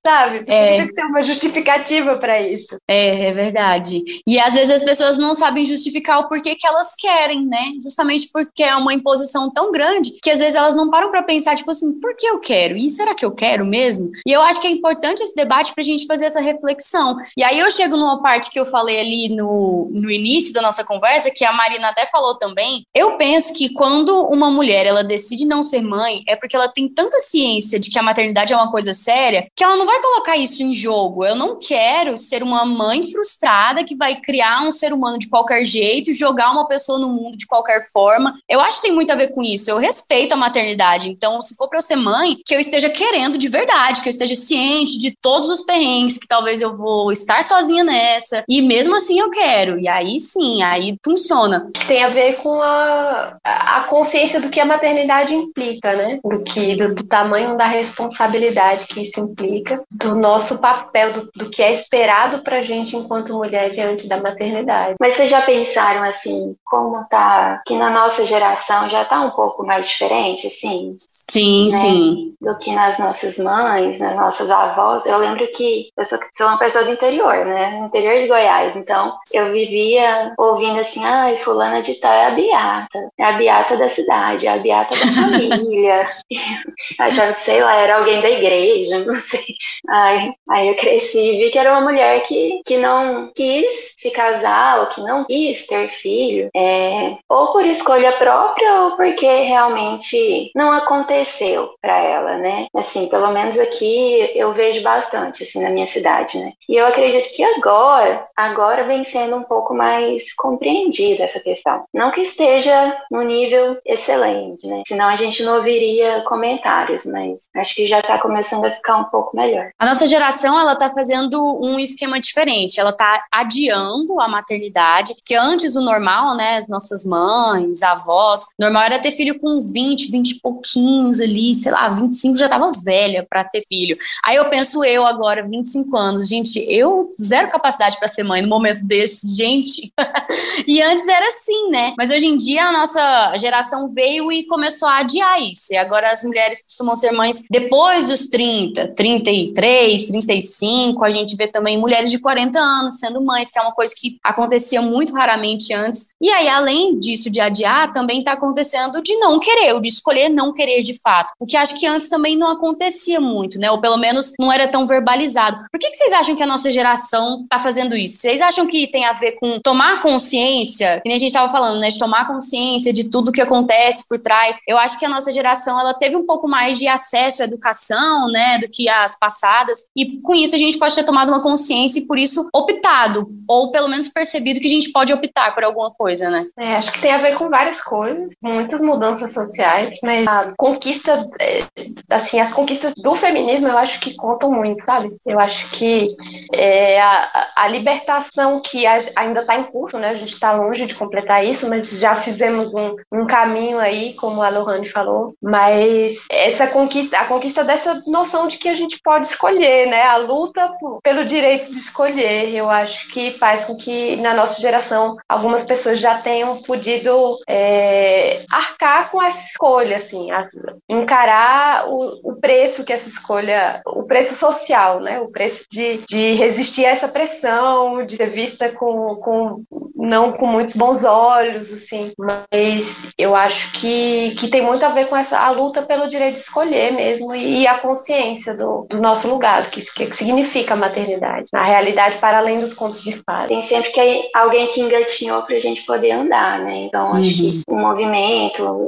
sabe? 0.05 0.45
É. 0.47 0.79
Tem 0.79 0.87
que 0.87 0.95
ter 0.95 1.05
uma 1.05 1.23
justificativa 1.23 2.17
para 2.19 2.41
isso. 2.41 2.77
É, 2.89 3.29
é 3.29 3.31
verdade. 3.31 4.03
E 4.27 4.39
às 4.39 4.55
vezes 4.55 4.71
as 4.71 4.85
pessoas 4.85 5.19
não 5.19 5.35
sabem 5.35 5.65
justificar 5.65 6.21
o 6.21 6.29
porquê 6.29 6.55
que 6.55 6.67
elas 6.67 6.95
querem, 6.95 7.47
né? 7.47 7.73
Justamente 7.83 8.29
porque 8.33 8.63
é 8.63 8.77
uma 8.77 8.93
imposição 8.93 9.14
tão 9.51 9.71
grande 9.71 10.13
que 10.23 10.31
às 10.31 10.39
vezes 10.39 10.55
elas 10.55 10.77
não 10.77 10.91
param 10.91 11.11
para 11.11 11.23
pensar, 11.23 11.55
tipo 11.55 11.71
assim, 11.71 12.01
por 12.01 12.17
que 12.17 12.27
eu 12.27 12.39
quero? 12.39 12.77
E 12.77 12.89
será 12.91 13.15
que 13.15 13.25
eu 13.25 13.33
quero 13.33 13.65
mesmo? 13.65 14.11
E 14.27 14.33
eu 14.33 14.43
acho 14.43 14.61
que 14.61 14.67
é 14.67 14.71
importante 14.71 15.23
esse 15.23 15.35
debate 15.35 15.75
pra 15.75 15.83
gente 15.83 16.07
fazer 16.07 16.27
essa 16.27 16.41
reflexão. 16.41 17.17
E 17.37 17.43
aí 17.43 17.59
eu 17.59 17.71
chego 17.71 17.97
numa 17.97 18.23
parte 18.23 18.51
que 18.51 18.59
eu 18.59 18.65
falei 18.65 19.01
ali 19.01 19.29
no, 19.29 19.89
no 19.93 20.11
início 20.11 20.53
da 20.53 20.63
nossa 20.63 20.85
conversa, 20.85 21.31
que 21.31 21.45
a 21.45 21.53
Marina 21.53 21.89
até 21.89 22.07
falou 22.07 22.37
também. 22.37 22.85
Eu 22.95 23.17
penso 23.17 23.55
que 23.55 23.73
quando 23.73 24.23
uma 24.33 24.51
mulher 24.51 24.87
ela 24.87 25.03
decide 25.03 25.47
não 25.47 25.63
ser 25.63 25.83
mãe, 25.83 26.23
é 26.27 26.37
porque 26.37 26.57
ela 26.57 26.69
tem 26.69 26.89
tanta 26.89 27.19
ciência 27.19 27.79
de 27.79 27.91
que 27.91 27.99
a 27.99 28.03
maternidade 28.03 28.53
é 28.53 28.57
uma 28.57 28.71
coisa 28.71 28.93
séria, 28.93 29.47
que 29.55 29.65
ela 29.65 29.77
não 29.77 29.87
vai 29.87 30.01
colocar 30.01 30.37
isso 30.37 30.63
em 30.63 30.73
jogo. 30.73 31.25
Eu 31.25 31.35
não 31.35 31.59
quero 31.59 32.17
ser 32.17 32.43
uma 32.43 32.65
mãe 32.65 33.03
frustrada 33.11 33.85
que 33.85 33.97
vai 33.97 34.21
criar 34.21 34.63
um 34.67 34.71
ser 34.71 34.93
humano 34.93 35.19
de 35.19 35.29
qualquer 35.29 35.65
jeito, 35.65 36.13
jogar 36.13 36.53
uma 36.53 36.67
pessoa 36.67 36.99
no 36.99 37.09
mundo 37.09 37.37
de 37.37 37.47
qualquer 37.47 37.83
forma. 37.91 38.35
Eu 38.49 38.61
acho 38.61 38.81
que 38.81 38.89
tem 38.89 38.95
muito 38.95 39.04
a 39.13 39.17
ver 39.17 39.29
com 39.29 39.43
isso. 39.43 39.71
Eu 39.71 39.79
respeito 39.79 40.33
a 40.33 40.37
maternidade. 40.37 41.11
Então, 41.11 41.41
se 41.41 41.57
for 41.57 41.69
para 41.69 41.79
eu 41.79 41.83
ser 41.83 41.97
mãe, 41.97 42.37
que 42.45 42.55
eu 42.55 42.61
esteja 42.61 42.89
querendo 42.89 43.39
de 43.39 43.49
verdade, 43.49 44.01
que 44.01 44.09
eu 44.09 44.11
esteja 44.11 44.35
ciente 44.35 44.99
de 44.99 45.17
todos 45.21 45.51
os 45.51 45.63
perrengues, 45.63 46.19
que 46.19 46.27
talvez 46.27 46.61
eu 46.61 46.77
vou 46.77 47.13
estar 47.13 47.43
sozinha 47.43 47.85
nessa. 47.85 48.45
E 48.49 48.63
mesmo 48.63 48.97
assim 48.97 49.19
eu 49.19 49.31
quero. 49.31 49.79
E 49.79 49.89
aí 49.89 50.19
sim, 50.19 50.63
aí 50.63 50.97
funciona. 51.05 51.69
Tem 51.87 52.03
a 52.03 52.09
ver 52.09 52.37
com 52.37 52.61
a, 52.61 53.37
a 53.45 53.81
consciência 53.89 54.41
do 54.41 54.51
que 54.51 54.61
a 54.61 54.65
maternidade 54.65 55.35
implica, 55.35 55.95
né? 55.95 56.19
Do 56.25 56.43
que 56.43 56.75
do, 56.75 56.95
do 56.95 57.05
tamanho 57.05 57.57
da 57.57 57.67
responsabilidade 57.67 58.87
que 58.87 59.03
isso 59.03 59.21
implica, 59.21 59.83
do 59.91 60.15
nosso 60.15 60.61
papel, 60.61 61.13
do, 61.13 61.31
do 61.35 61.51
que 61.51 61.63
é 61.63 61.73
esperado 61.73 62.43
pra 62.43 62.63
gente 62.63 62.97
enquanto 62.97 63.35
mulher 63.35 63.71
diante 63.71 64.09
da 64.09 64.21
maternidade. 64.21 64.97
Mas 65.01 65.15
vocês 65.15 65.29
já 65.29 65.43
pensaram 65.43 66.03
assim, 66.03 66.57
como 66.65 67.05
tá 67.09 67.63
que 67.67 67.77
na 67.77 67.91
nossa 67.91 68.25
geração 68.25 68.84
já 68.89 69.05
tá 69.05 69.21
um 69.21 69.31
pouco 69.31 69.65
mais 69.65 69.89
diferente, 69.89 70.47
assim? 70.47 70.95
Sim, 71.31 71.65
né? 71.71 71.79
sim. 71.79 72.35
Do 72.41 72.59
que 72.59 72.73
nas 72.73 72.99
nossas 72.99 73.39
mães, 73.39 74.01
nas 74.01 74.17
nossas 74.17 74.51
avós. 74.51 75.07
Eu 75.07 75.19
lembro 75.19 75.47
que 75.53 75.91
eu 75.97 76.05
sou, 76.05 76.19
sou 76.33 76.47
uma 76.47 76.59
pessoa 76.59 76.85
do 76.85 76.93
interior, 76.93 77.45
né? 77.47 77.79
Interior 77.87 78.19
de 78.19 78.29
Goiás. 78.29 78.77
Então, 78.77 79.13
eu 79.33 79.53
vivia 79.53 80.33
ouvindo 80.39 80.79
assim, 80.79 81.05
ai, 81.05 81.37
fulana 81.39 81.81
de 81.83 81.95
tal 81.95 82.13
é 82.13 82.27
a 82.27 82.31
beata. 82.31 83.11
É 83.19 83.25
a 83.25 83.33
beata 83.33 83.77
da 83.77 83.89
cidade, 83.89 84.47
é 84.47 84.51
a 84.51 84.59
beata 84.59 84.95
da 84.99 85.23
família. 85.23 86.09
Achava 86.99 87.33
que, 87.33 87.41
sei 87.43 87.63
lá, 87.63 87.75
era 87.77 87.97
alguém 87.97 88.21
da 88.21 88.31
igreja, 88.31 88.99
não 89.05 89.13
sei. 89.13 89.45
Aí, 89.89 90.33
aí 90.49 90.69
eu 90.69 90.77
cresci 90.77 91.19
e 91.19 91.39
vi 91.39 91.51
que 91.51 91.59
era 91.59 91.73
uma 91.73 91.83
mulher 91.83 92.23
que, 92.23 92.61
que 92.65 92.77
não 92.77 93.31
quis 93.35 93.95
se 93.97 94.11
casar 94.11 94.81
ou 94.81 94.87
que 94.87 95.01
não 95.01 95.25
quis 95.25 95.67
ter 95.67 95.89
filho. 95.89 96.49
É, 96.55 97.17
ou 97.29 97.53
por 97.53 97.65
escolha 97.65 98.13
própria 98.13 98.74
ou 98.75 98.97
porque 98.97 99.27
realmente 99.27 100.51
não 100.55 100.73
aconteceu 100.73 101.71
para 101.81 101.99
ela, 101.99 102.39
né? 102.39 102.67
Assim, 102.75 103.09
pelo 103.09 103.31
menos 103.31 103.59
aqui 103.59 104.31
eu 104.35 104.53
vejo 104.53 104.83
bastante, 104.83 105.43
assim, 105.43 105.63
na 105.63 105.71
minha 105.71 105.87
cidade, 105.87 106.39
né? 106.39 106.53
E 106.69 106.77
eu 106.77 106.87
acredito 106.87 107.33
que 107.35 107.43
agora, 107.43 108.27
agora 108.37 108.85
vem 108.85 109.05
sendo 109.05 109.37
um 109.37 109.43
pouco 109.43 109.75
mais 109.75 110.35
compreendida 110.35 111.25
essa 111.25 111.41
questão. 111.41 111.85
Não 111.93 112.11
que 112.11 112.23
esteja 112.23 112.97
no 113.11 113.23
nível 113.23 113.79
excelente, 113.85 114.67
né? 114.67 114.83
Senão 114.87 115.09
a 115.09 115.15
gente 115.15 115.43
não 115.43 115.57
ouviria 115.57 116.23
comentários, 116.27 117.05
mas 117.07 117.49
acho 117.57 117.75
que 117.75 117.87
já 117.87 118.01
está 118.01 118.19
começando 118.19 118.65
a 118.65 118.73
ficar 118.73 118.97
um 118.97 119.05
pouco 119.05 119.37
melhor. 119.37 119.71
A 119.79 119.87
nossa 119.87 120.07
geração, 120.07 120.59
ela 120.59 120.77
tá 120.77 120.91
fazendo 120.91 121.41
um 121.61 121.79
esquema 121.79 122.21
diferente. 122.21 122.81
Ela 122.81 122.93
tá 122.93 123.25
adiando 123.31 124.21
a 124.21 124.29
maternidade, 124.29 125.15
que 125.25 125.35
antes 125.35 125.77
o 125.77 125.83
normal, 125.83 126.37
né, 126.37 126.57
as 126.57 126.69
nossas 126.69 127.05
mães, 127.05 127.83
avós, 127.83 128.47
normal 128.65 128.85
era 128.85 128.99
ter 128.99 129.13
filho 129.13 129.39
com 129.39 129.61
20, 129.61 130.11
20 130.11 130.31
e 130.31 130.41
pouquinhos 130.41 131.21
ali, 131.21 131.55
sei 131.55 131.71
lá, 131.71 131.89
25 131.89 132.37
já 132.37 132.49
tava 132.49 132.71
velha 132.85 133.27
para 133.29 133.45
ter 133.45 133.63
filho. 133.67 133.97
Aí 134.25 134.37
eu 134.37 134.49
penso 134.49 134.85
eu 134.85 135.05
agora, 135.07 135.47
25 135.47 135.97
anos, 135.97 136.29
gente, 136.29 136.59
eu 136.69 137.09
zero 137.21 137.49
capacidade 137.49 137.99
para 137.99 138.09
ser 138.09 138.23
mãe 138.23 138.43
no 138.43 138.49
momento 138.49 138.85
desse, 138.85 139.35
gente. 139.35 139.93
e 140.67 140.83
antes 140.83 141.07
era 141.07 141.27
assim, 141.29 141.69
né? 141.71 141.95
Mas 141.97 142.11
hoje 142.11 142.27
em 142.27 142.37
dia 142.37 142.65
a 142.65 142.73
nossa 142.73 143.37
geração 143.39 143.93
veio 143.93 144.33
e 144.33 144.47
começou 144.47 144.89
a 144.89 145.01
adiar 145.01 145.41
isso. 145.43 145.73
E 145.73 145.77
agora 145.77 146.11
as 146.11 146.25
mulheres 146.25 146.63
costumam 146.63 146.95
ser 146.95 147.13
mães 147.13 147.45
depois 147.51 148.09
dos 148.09 148.29
30, 148.29 148.89
33, 148.89 150.09
35. 150.09 151.05
A 151.05 151.11
gente 151.11 151.37
vê 151.37 151.47
também 151.47 151.79
mulheres 151.79 152.11
de 152.11 152.19
40 152.19 152.59
anos 152.59 152.99
sendo 152.99 153.21
mães, 153.21 153.51
que 153.51 153.59
é 153.59 153.63
uma 153.63 153.73
coisa 153.73 153.95
que 153.97 154.19
acontecia 154.23 154.81
muito 154.81 155.13
raramente 155.13 155.73
antes. 155.73 156.09
E 156.21 156.31
aí, 156.31 156.49
além 156.49 156.99
disso 156.99 157.31
de 157.31 157.41
adiar, 157.41 157.93
também 157.93 158.21
está 158.21 158.33
acontecendo 158.33 158.54
de 159.03 159.17
não 159.17 159.39
querer, 159.39 159.75
ou 159.75 159.81
de 159.81 159.89
escolher 159.89 160.29
não 160.29 160.53
querer 160.53 160.83
de 160.83 160.99
fato. 161.01 161.33
O 161.41 161.47
que 161.47 161.57
acho 161.57 161.79
que 161.79 161.87
antes 161.87 162.09
também 162.09 162.37
não 162.37 162.49
acontecia 162.49 163.21
muito, 163.21 163.59
né? 163.59 163.71
Ou 163.71 163.81
pelo 163.81 163.97
menos 163.97 164.33
não 164.39 164.53
era 164.53 164.69
tão 164.69 164.87
verbalizado. 164.87 165.65
Por 165.71 165.79
que, 165.79 165.91
que 165.91 165.97
vocês 165.97 166.13
acham 166.13 166.37
que 166.37 166.43
a 166.43 166.47
nossa 166.47 166.71
geração 166.71 167.43
está 167.43 167.61
fazendo 167.61 167.97
isso? 167.97 168.19
Vocês 168.19 168.41
acham 168.41 168.67
que 168.67 168.87
tem 168.91 169.05
a 169.05 169.13
ver 169.13 169.33
com 169.33 169.59
tomar 169.61 170.01
consciência, 170.01 171.01
que 171.03 171.09
nem 171.09 171.17
a 171.17 171.19
gente 171.19 171.31
estava 171.31 171.51
falando, 171.51 171.81
né? 171.81 171.89
De 171.89 171.99
tomar 171.99 172.27
consciência 172.27 172.93
de 172.93 173.11
tudo 173.11 173.33
que 173.33 173.41
acontece 173.41 174.07
por 174.09 174.19
trás. 174.19 174.61
Eu 174.67 174.79
acho 174.79 174.99
que 174.99 175.05
a 175.05 175.09
nossa 175.09 175.33
geração 175.33 175.79
ela 175.79 175.95
teve 175.95 176.17
um 176.17 176.27
pouco 176.27 176.49
mais 176.49 176.79
de 176.79 176.89
acesso 176.89 177.43
à 177.43 177.45
educação, 177.45 178.29
né? 178.29 178.59
Do 178.59 178.69
que 178.69 178.89
as 178.89 179.19
passadas. 179.19 179.85
E 179.97 180.19
com 180.21 180.35
isso 180.35 180.55
a 180.55 180.59
gente 180.59 180.79
pode 180.79 180.95
ter 180.95 181.05
tomado 181.05 181.29
uma 181.29 181.43
consciência 181.43 181.99
e 181.99 182.07
por 182.07 182.19
isso 182.19 182.49
optado, 182.55 183.29
ou 183.49 183.71
pelo 183.71 183.89
menos 183.89 184.09
percebido 184.09 184.61
que 184.61 184.67
a 184.67 184.71
gente 184.71 184.91
pode 184.91 185.13
optar 185.13 185.55
por 185.55 185.65
alguma 185.65 185.91
coisa, 185.91 186.31
né? 186.31 186.45
É, 186.59 186.77
acho 186.77 186.93
que 186.93 187.01
tem 187.01 187.13
a 187.13 187.19
ver 187.19 187.37
com 187.37 187.49
várias 187.49 187.81
coisas, 187.81 188.31
muitas 188.45 188.83
mudanças 188.83 189.33
sociais, 189.33 189.99
mas 190.03 190.27
a 190.29 190.53
conquista, 190.57 191.27
é, 191.41 191.65
assim, 192.11 192.39
as 192.39 192.53
conquistas 192.53 192.93
do 192.95 193.17
feminismo 193.17 193.69
eu 193.69 193.79
acho 193.79 193.99
que 194.01 194.15
contam 194.15 194.53
muito, 194.53 194.85
sabe? 194.85 195.13
Eu 195.25 195.41
acho 195.41 195.71
que 195.71 196.15
é, 196.55 197.01
a, 197.01 197.47
a 197.57 197.69
libertação 197.69 198.61
que 198.61 198.85
ainda 198.87 199.41
está 199.41 199.57
em 199.57 199.65
curso, 199.65 199.99
né? 199.99 200.11
A 200.11 200.15
gente 200.15 200.33
está 200.33 200.53
longe 200.53 200.85
de 200.85 200.95
completar 200.95 201.45
isso, 201.45 201.69
mas 201.71 201.99
já 201.99 202.15
fizemos 202.15 202.75
um, 202.75 202.95
um 203.11 203.27
caminho 203.27 203.79
aí, 203.79 204.13
como 204.15 204.43
a 204.43 204.51
Lohane 204.51 204.91
falou. 204.91 205.35
Mas 205.43 206.27
essa 206.31 206.67
conquista, 206.67 207.19
a 207.19 207.25
conquista 207.25 207.65
dessa 207.65 208.03
noção 208.07 208.47
de 208.47 208.59
que 208.59 208.69
a 208.69 208.75
gente 208.75 209.01
pode 209.03 209.27
escolher, 209.27 209.87
né? 209.87 210.03
A 210.03 210.17
luta 210.17 210.77
por, 210.79 211.01
pelo 211.03 211.25
direito 211.25 211.73
de 211.73 211.79
escolher, 211.79 212.55
eu 212.55 212.69
acho 212.69 213.09
que 213.09 213.31
faz 213.31 213.65
com 213.65 213.77
que 213.77 214.17
na 214.17 214.35
nossa 214.35 214.61
geração 214.61 215.17
algumas 215.27 215.65
pessoas 215.65 215.99
já 215.99 216.19
tenham 216.19 216.63
podido 216.63 217.39
é, 217.49 218.34
arcar 218.51 219.11
com 219.11 219.23
essa 219.23 219.41
escolha, 219.41 219.97
assim, 219.97 220.31
as, 220.31 220.51
encarar 220.89 221.89
o, 221.89 222.21
o 222.23 222.37
preço 222.37 222.85
que 222.85 222.93
essa 222.93 223.09
escolha, 223.09 223.81
o, 223.87 224.05
preço 224.05 224.35
social, 224.35 225.01
né? 225.01 225.21
O 225.21 225.29
preço 225.29 225.65
de, 225.71 226.05
de 226.09 226.33
resistir 226.35 226.85
a 226.85 226.91
essa 226.91 227.09
pressão, 227.09 228.05
de 228.05 228.17
ser 228.17 228.27
vista 228.27 228.71
com, 228.71 229.17
com 229.17 229.63
não 229.95 230.33
com 230.33 230.47
muitos 230.47 230.77
bons 230.77 231.05
olhos, 231.05 231.73
assim. 231.73 232.13
Mas 232.19 233.13
eu 233.19 233.35
acho 233.35 233.73
que, 233.73 234.35
que 234.39 234.49
tem 234.49 234.63
muito 234.63 234.85
a 234.85 234.89
ver 234.89 235.07
com 235.07 235.17
essa 235.17 235.39
a 235.39 235.51
luta 235.51 235.83
pelo 235.83 236.09
direito 236.09 236.35
de 236.35 236.41
escolher 236.41 236.93
mesmo 236.93 237.35
e, 237.35 237.63
e 237.63 237.67
a 237.67 237.79
consciência 237.79 238.55
do, 238.55 238.87
do 238.89 239.01
nosso 239.01 239.29
lugar, 239.29 239.63
do 239.63 239.71
que, 239.71 239.81
que 239.81 240.17
significa 240.17 240.75
a 240.75 240.77
maternidade, 240.77 241.47
na 241.53 241.65
realidade, 241.65 242.19
para 242.19 242.39
além 242.39 242.61
dos 242.61 242.75
contos 242.75 243.03
de 243.03 243.13
fadas. 243.23 243.49
Tem 243.49 243.61
sempre 243.61 243.91
que 243.91 244.31
alguém 244.35 244.67
que 244.69 244.81
engatinhou 244.81 245.43
para 245.43 245.57
a 245.57 245.61
gente 245.61 245.85
poder 245.85 246.13
andar, 246.13 246.59
né? 246.61 246.85
Então, 246.85 247.13
acho 247.15 247.31
uhum. 247.31 247.37
que 247.37 247.63
o 247.67 247.77
movimento 247.77 248.24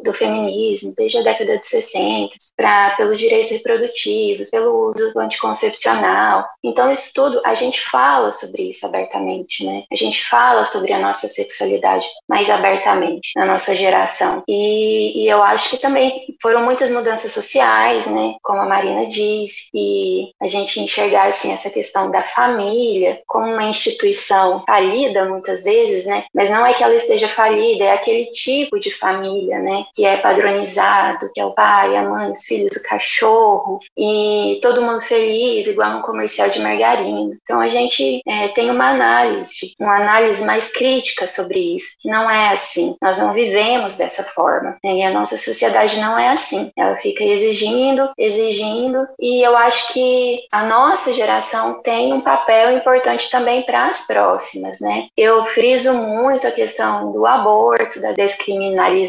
do 0.03 0.13
feminismo, 0.13 0.95
desde 0.97 1.19
a 1.19 1.23
década 1.23 1.59
de 1.59 1.67
60, 1.67 2.37
pra, 2.57 2.91
pelos 2.97 3.19
direitos 3.19 3.51
reprodutivos, 3.51 4.51
pelo 4.51 4.89
uso 4.89 5.13
do 5.13 5.21
anticoncepcional. 5.21 6.47
Então, 6.63 6.91
isso 6.91 7.11
tudo, 7.15 7.41
a 7.45 7.55
gente 7.55 7.81
fala 7.91 8.33
sobre 8.33 8.71
isso 8.71 8.85
abertamente, 8.87 9.65
né? 9.65 9.85
A 9.91 9.95
gente 9.95 10.25
fala 10.25 10.65
sobre 10.65 10.93
a 10.93 10.99
nossa 10.99 11.29
sexualidade 11.29 12.07
mais 12.29 12.51
abertamente 12.51 13.33
na 13.37 13.47
nossa 13.47 13.75
geração. 13.75 14.43
E, 14.49 15.23
e 15.25 15.29
eu 15.29 15.43
acho 15.43 15.71
que 15.71 15.79
também 15.79 16.27
foram 16.41 16.65
muitas 16.65 16.91
mudanças 16.91 17.33
sociais, 17.33 18.07
né? 18.07 18.35
Como 18.43 18.61
a 18.61 18.67
Marina 18.67 19.07
disse, 19.07 19.69
e 19.75 20.33
a 20.41 20.47
gente 20.47 20.81
enxergar 20.81 21.27
assim 21.27 21.53
essa 21.53 21.71
questão 21.71 22.11
da 22.11 22.23
família 22.23 23.21
como 23.27 23.53
uma 23.53 23.65
instituição 23.65 24.65
falida 24.67 25.25
muitas 25.27 25.65
vezes, 25.65 26.07
né? 26.07 26.25
Mas 26.35 26.51
não 26.51 26.65
é 26.65 26.73
que 26.75 26.83
ela 26.83 26.95
esteja 26.95 27.29
falida, 27.29 27.85
é 27.85 27.93
aquele 27.93 28.27
tipo 28.27 28.79
de 28.79 28.91
família, 28.91 29.26
né? 29.61 29.85
Que 29.95 30.05
é 30.05 30.17
padronizado, 30.17 31.31
que 31.33 31.41
é 31.41 31.45
o 31.45 31.55
pai, 31.55 31.97
a 31.97 32.03
mãe, 32.03 32.31
os 32.31 32.45
filhos, 32.45 32.77
o 32.77 32.83
cachorro 32.83 33.81
e 33.97 34.59
todo 34.63 34.83
mundo 34.83 35.01
feliz, 35.01 35.67
igual 35.67 35.99
um 35.99 36.03
comercial 36.03 36.49
de 36.49 36.61
margarina. 36.61 37.37
Então 37.43 37.61
a 37.61 37.67
gente 37.67 38.21
é, 38.27 38.49
tem 38.49 38.71
uma 38.71 38.91
análise, 38.91 39.75
uma 39.79 39.97
análise 39.97 40.45
mais 40.45 40.73
crítica 40.73 41.27
sobre 41.27 41.77
isso. 41.77 41.97
Não 42.05 42.31
é 42.31 42.53
assim. 42.53 42.97
Nós 43.03 43.19
não 43.19 43.33
vivemos 43.33 43.97
dessa 43.97 44.23
forma. 44.23 44.77
Né? 44.85 44.97
E 44.97 45.03
a 45.03 45.11
nossa 45.11 45.37
sociedade 45.37 45.99
não 45.99 46.19
é 46.19 46.29
assim. 46.29 46.71
Ela 46.77 46.97
fica 46.97 47.25
exigindo, 47.25 48.11
exigindo, 48.19 49.07
e 49.19 49.47
eu 49.47 49.57
acho 49.57 49.93
que 49.93 50.41
a 50.51 50.65
nossa 50.65 51.13
geração 51.13 51.81
tem 51.83 52.13
um 52.13 52.21
papel 52.21 52.77
importante 52.77 53.31
também 53.31 53.63
para 53.63 53.89
as 53.89 54.07
próximas, 54.07 54.81
né? 54.81 55.07
Eu 55.17 55.45
friso 55.45 55.93
muito 55.95 56.47
a 56.47 56.51
questão 56.51 57.13
do 57.13 57.27
aborto, 57.27 58.01
da 58.01 58.13
descriminalização 58.13 59.06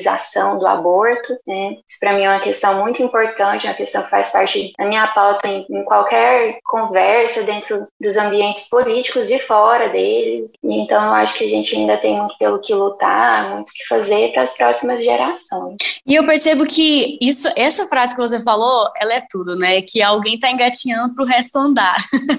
do 0.57 0.67
aborto, 0.67 1.37
né? 1.45 1.77
Isso 1.87 1.97
para 1.99 2.13
mim 2.13 2.23
é 2.23 2.29
uma 2.29 2.39
questão 2.39 2.79
muito 2.79 3.01
importante, 3.01 3.67
uma 3.67 3.73
questão 3.73 4.03
que 4.03 4.09
faz 4.09 4.29
parte 4.29 4.73
da 4.77 4.85
minha 4.85 5.07
pauta 5.07 5.47
em, 5.47 5.65
em 5.69 5.83
qualquer 5.83 6.59
conversa 6.65 7.43
dentro 7.43 7.87
dos 7.99 8.17
ambientes 8.17 8.69
políticos 8.69 9.29
e 9.29 9.39
fora 9.39 9.89
deles. 9.89 10.51
E 10.63 10.79
então 10.81 11.03
eu 11.03 11.13
acho 11.13 11.35
que 11.35 11.43
a 11.43 11.47
gente 11.47 11.75
ainda 11.75 11.97
tem 11.97 12.17
muito 12.17 12.37
pelo 12.37 12.59
que 12.59 12.73
lutar, 12.73 13.51
muito 13.51 13.71
que 13.73 13.85
fazer 13.87 14.31
para 14.31 14.43
as 14.43 14.55
próximas 14.55 15.03
gerações. 15.03 15.77
E 16.05 16.15
eu 16.15 16.25
percebo 16.25 16.65
que 16.65 17.17
isso, 17.21 17.49
essa 17.55 17.87
frase 17.87 18.15
que 18.15 18.21
você 18.21 18.41
falou, 18.41 18.89
ela 18.97 19.13
é 19.13 19.23
tudo, 19.29 19.55
né? 19.55 19.81
Que 19.81 20.01
alguém 20.01 20.35
está 20.35 20.49
engatinhando 20.49 21.13
para 21.13 21.23
o 21.23 21.27
resto 21.27 21.57
andar. 21.57 21.95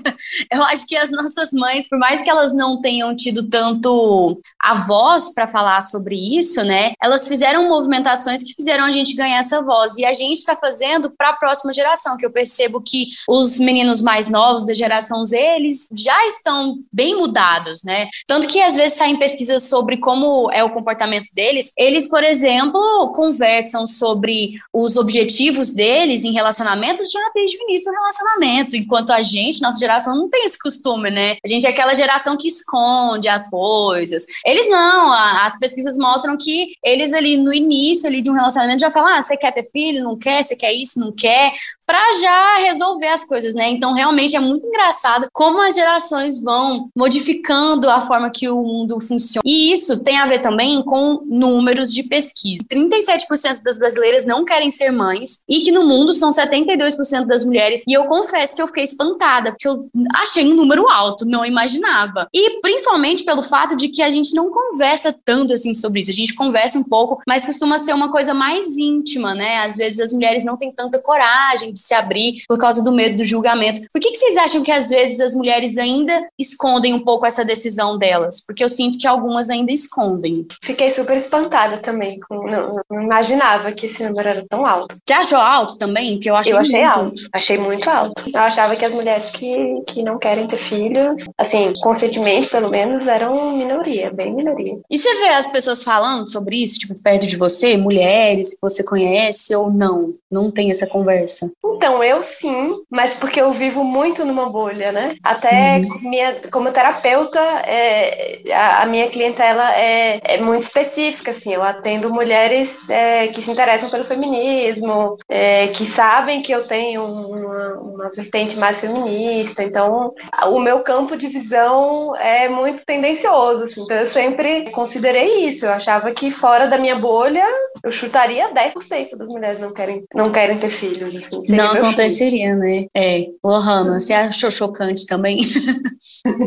eu 0.50 0.62
acho 0.64 0.86
que 0.86 0.96
as 0.96 1.10
nossas 1.10 1.50
mães, 1.52 1.88
por 1.88 1.98
mais 1.98 2.22
que 2.22 2.30
elas 2.30 2.54
não 2.54 2.80
tenham 2.80 3.14
tido 3.14 3.48
tanto 3.48 4.38
a 4.62 4.74
voz 4.74 5.34
para 5.34 5.48
falar 5.48 5.82
sobre 5.82 6.16
isso, 6.16 6.62
né? 6.64 6.92
Elas 7.02 7.28
fizeram 7.28 7.47
movimentações 7.56 8.42
que 8.42 8.54
fizeram 8.54 8.84
a 8.84 8.92
gente 8.92 9.14
ganhar 9.14 9.38
essa 9.38 9.62
voz 9.62 9.96
e 9.96 10.04
a 10.04 10.12
gente 10.12 10.38
está 10.38 10.56
fazendo 10.56 11.10
para 11.16 11.30
a 11.30 11.36
próxima 11.36 11.72
geração, 11.72 12.16
que 12.16 12.26
eu 12.26 12.30
percebo 12.30 12.80
que 12.80 13.08
os 13.28 13.58
meninos 13.58 14.02
mais 14.02 14.28
novos 14.28 14.66
da 14.66 14.74
geração 14.74 15.24
Z, 15.24 15.36
eles 15.38 15.88
já 15.92 16.26
estão 16.26 16.78
bem 16.92 17.16
mudados, 17.16 17.82
né? 17.82 18.08
Tanto 18.26 18.48
que 18.48 18.60
às 18.60 18.76
vezes 18.76 18.98
saem 18.98 19.18
pesquisas 19.18 19.64
sobre 19.64 19.98
como 19.98 20.50
é 20.52 20.62
o 20.62 20.70
comportamento 20.70 21.30
deles. 21.34 21.72
Eles, 21.76 22.08
por 22.08 22.22
exemplo, 22.22 23.12
conversam 23.14 23.86
sobre 23.86 24.54
os 24.72 24.96
objetivos 24.96 25.72
deles 25.72 26.24
em 26.24 26.32
relacionamentos 26.32 27.10
já 27.10 27.20
desde 27.34 27.56
o 27.56 27.62
início 27.62 27.90
do 27.90 27.96
relacionamento, 27.96 28.76
enquanto 28.76 29.10
a 29.10 29.22
gente, 29.22 29.62
nossa 29.62 29.78
geração, 29.78 30.16
não 30.16 30.28
tem 30.28 30.44
esse 30.44 30.58
costume, 30.58 31.10
né? 31.10 31.36
A 31.44 31.48
gente 31.48 31.66
é 31.66 31.70
aquela 31.70 31.94
geração 31.94 32.36
que 32.36 32.48
esconde 32.48 33.28
as 33.28 33.48
coisas. 33.48 34.24
Eles 34.44 34.68
não, 34.68 35.12
as 35.12 35.58
pesquisas 35.58 35.96
mostram 35.96 36.36
que 36.36 36.72
eles 36.84 37.12
ali 37.12 37.37
no 37.38 37.52
início 37.52 38.08
ali 38.08 38.20
de 38.20 38.30
um 38.30 38.34
relacionamento 38.34 38.80
já 38.80 38.90
falam: 38.90 39.08
ah, 39.08 39.22
você 39.22 39.36
quer 39.36 39.52
ter 39.52 39.64
filho, 39.70 40.04
não 40.04 40.16
quer, 40.16 40.42
você 40.42 40.56
quer 40.56 40.72
isso, 40.72 40.98
não 40.98 41.12
quer 41.12 41.52
para 41.88 42.12
já 42.20 42.56
resolver 42.58 43.08
as 43.08 43.24
coisas, 43.24 43.54
né? 43.54 43.70
Então, 43.70 43.94
realmente 43.94 44.36
é 44.36 44.40
muito 44.40 44.66
engraçado 44.66 45.26
como 45.32 45.58
as 45.62 45.74
gerações 45.74 46.38
vão 46.38 46.90
modificando 46.94 47.88
a 47.88 48.02
forma 48.02 48.30
que 48.30 48.46
o 48.46 48.62
mundo 48.62 49.00
funciona. 49.00 49.42
E 49.42 49.72
isso 49.72 50.02
tem 50.02 50.18
a 50.18 50.26
ver 50.26 50.42
também 50.42 50.82
com 50.82 51.22
números 51.24 51.90
de 51.90 52.02
pesquisa. 52.02 52.62
37% 52.70 53.62
das 53.62 53.78
brasileiras 53.78 54.26
não 54.26 54.44
querem 54.44 54.68
ser 54.68 54.90
mães 54.90 55.38
e 55.48 55.62
que 55.62 55.72
no 55.72 55.86
mundo 55.86 56.12
são 56.12 56.28
72% 56.28 57.24
das 57.24 57.42
mulheres. 57.42 57.84
E 57.88 57.94
eu 57.94 58.04
confesso 58.04 58.54
que 58.54 58.60
eu 58.60 58.66
fiquei 58.66 58.84
espantada, 58.84 59.52
porque 59.52 59.66
eu 59.66 59.88
achei 60.16 60.44
um 60.44 60.54
número 60.54 60.86
alto, 60.90 61.24
não 61.24 61.42
imaginava. 61.42 62.28
E 62.34 62.60
principalmente 62.60 63.24
pelo 63.24 63.42
fato 63.42 63.74
de 63.74 63.88
que 63.88 64.02
a 64.02 64.10
gente 64.10 64.34
não 64.34 64.50
conversa 64.50 65.10
tanto 65.24 65.54
assim 65.54 65.72
sobre 65.72 66.00
isso. 66.00 66.10
A 66.10 66.14
gente 66.14 66.34
conversa 66.34 66.78
um 66.78 66.84
pouco, 66.84 67.22
mas 67.26 67.46
costuma 67.46 67.78
ser 67.78 67.94
uma 67.94 68.12
coisa 68.12 68.34
mais 68.34 68.76
íntima, 68.76 69.34
né? 69.34 69.64
Às 69.64 69.76
vezes 69.76 70.00
as 70.00 70.12
mulheres 70.12 70.44
não 70.44 70.58
têm 70.58 70.70
tanta 70.70 70.98
coragem 70.98 71.72
de 71.78 71.86
se 71.86 71.94
abrir 71.94 72.42
por 72.46 72.58
causa 72.58 72.82
do 72.82 72.92
medo 72.92 73.18
do 73.18 73.24
julgamento. 73.24 73.80
Por 73.92 74.00
que, 74.00 74.10
que 74.10 74.16
vocês 74.16 74.36
acham 74.36 74.62
que 74.62 74.70
às 74.70 74.88
vezes 74.88 75.20
as 75.20 75.34
mulheres 75.34 75.78
ainda 75.78 76.26
escondem 76.38 76.94
um 76.94 77.00
pouco 77.00 77.26
essa 77.26 77.44
decisão 77.44 77.98
delas? 77.98 78.40
Porque 78.44 78.62
eu 78.62 78.68
sinto 78.68 78.98
que 78.98 79.06
algumas 79.06 79.50
ainda 79.50 79.72
escondem. 79.72 80.46
Fiquei 80.62 80.90
super 80.90 81.16
espantada 81.16 81.78
também. 81.78 82.18
Não, 82.30 82.70
não 82.90 83.02
imaginava 83.02 83.72
que 83.72 83.86
esse 83.86 84.02
número 84.02 84.28
era 84.28 84.44
tão 84.48 84.66
alto. 84.66 84.96
Você 85.06 85.14
achou 85.14 85.38
alto 85.38 85.78
também? 85.78 86.18
Que 86.18 86.30
eu 86.30 86.36
achei, 86.36 86.52
eu 86.52 86.58
achei 86.58 86.80
muito. 86.80 86.98
alto. 86.98 87.14
Achei 87.32 87.58
muito 87.58 87.90
alto. 87.90 88.24
Eu 88.32 88.40
achava 88.40 88.76
que 88.76 88.84
as 88.84 88.92
mulheres 88.92 89.30
que, 89.30 89.82
que 89.88 90.02
não 90.02 90.18
querem 90.18 90.46
ter 90.46 90.58
filhos, 90.58 91.22
assim, 91.36 91.72
conscientemente 91.80 92.48
pelo 92.48 92.70
menos, 92.70 93.06
eram 93.06 93.56
minoria, 93.56 94.10
bem 94.10 94.34
minoria. 94.34 94.78
E 94.90 94.98
você 94.98 95.14
vê 95.16 95.28
as 95.28 95.48
pessoas 95.48 95.82
falando 95.82 96.26
sobre 96.26 96.62
isso, 96.62 96.78
tipo, 96.78 96.94
perto 97.02 97.26
de 97.26 97.36
você, 97.36 97.76
mulheres 97.76 98.54
que 98.54 98.60
você 98.60 98.84
conhece 98.84 99.54
ou 99.54 99.72
não? 99.72 99.98
Não 100.30 100.50
tem 100.50 100.70
essa 100.70 100.86
conversa? 100.86 101.50
Então, 101.76 102.02
eu 102.02 102.22
sim, 102.22 102.74
mas 102.90 103.14
porque 103.14 103.40
eu 103.40 103.52
vivo 103.52 103.84
muito 103.84 104.24
numa 104.24 104.48
bolha, 104.50 104.92
né? 104.92 105.16
Até 105.22 105.80
minha, 106.02 106.36
como 106.50 106.70
terapeuta, 106.70 107.40
é, 107.64 108.40
a, 108.52 108.82
a, 108.82 108.86
minha 108.86 109.08
clientela 109.08 109.74
é, 109.74 110.20
é, 110.24 110.38
muito 110.38 110.62
específica, 110.62 111.30
assim. 111.30 111.52
Eu 111.52 111.62
atendo 111.62 112.12
mulheres 112.12 112.88
é, 112.88 113.28
que 113.28 113.42
se 113.42 113.50
interessam 113.50 113.88
pelo 113.90 114.04
feminismo, 114.04 115.16
é, 115.28 115.68
que 115.68 115.84
sabem 115.84 116.42
que 116.42 116.52
eu 116.52 116.66
tenho 116.66 117.04
uma, 117.04 117.74
uma 117.74 118.10
vertente 118.10 118.56
mais 118.56 118.80
feminista. 118.80 119.62
Então, 119.62 120.14
o 120.46 120.58
meu 120.58 120.80
campo 120.80 121.16
de 121.16 121.28
visão 121.28 122.14
é 122.16 122.48
muito 122.48 122.84
tendencioso, 122.84 123.64
assim. 123.64 123.82
Então, 123.82 123.96
eu 123.96 124.08
sempre 124.08 124.70
considerei 124.70 125.48
isso. 125.48 125.66
Eu 125.66 125.72
achava 125.72 126.12
que 126.12 126.30
fora 126.30 126.66
da 126.66 126.78
minha 126.78 126.96
bolha, 126.96 127.44
eu 127.82 127.92
chutaria 127.92 128.52
10% 128.52 129.16
das 129.16 129.28
mulheres 129.28 129.60
não 129.60 129.72
querem, 129.72 130.04
não 130.14 130.30
querem 130.30 130.58
ter 130.58 130.70
filhos, 130.70 131.14
assim 131.14 131.40
não 131.48 131.72
aconteceria, 131.72 132.54
né? 132.54 132.86
É, 132.94 133.26
Lohana, 133.42 133.98
você 133.98 134.12
achou 134.12 134.50
chocante 134.50 135.06
também? 135.06 135.40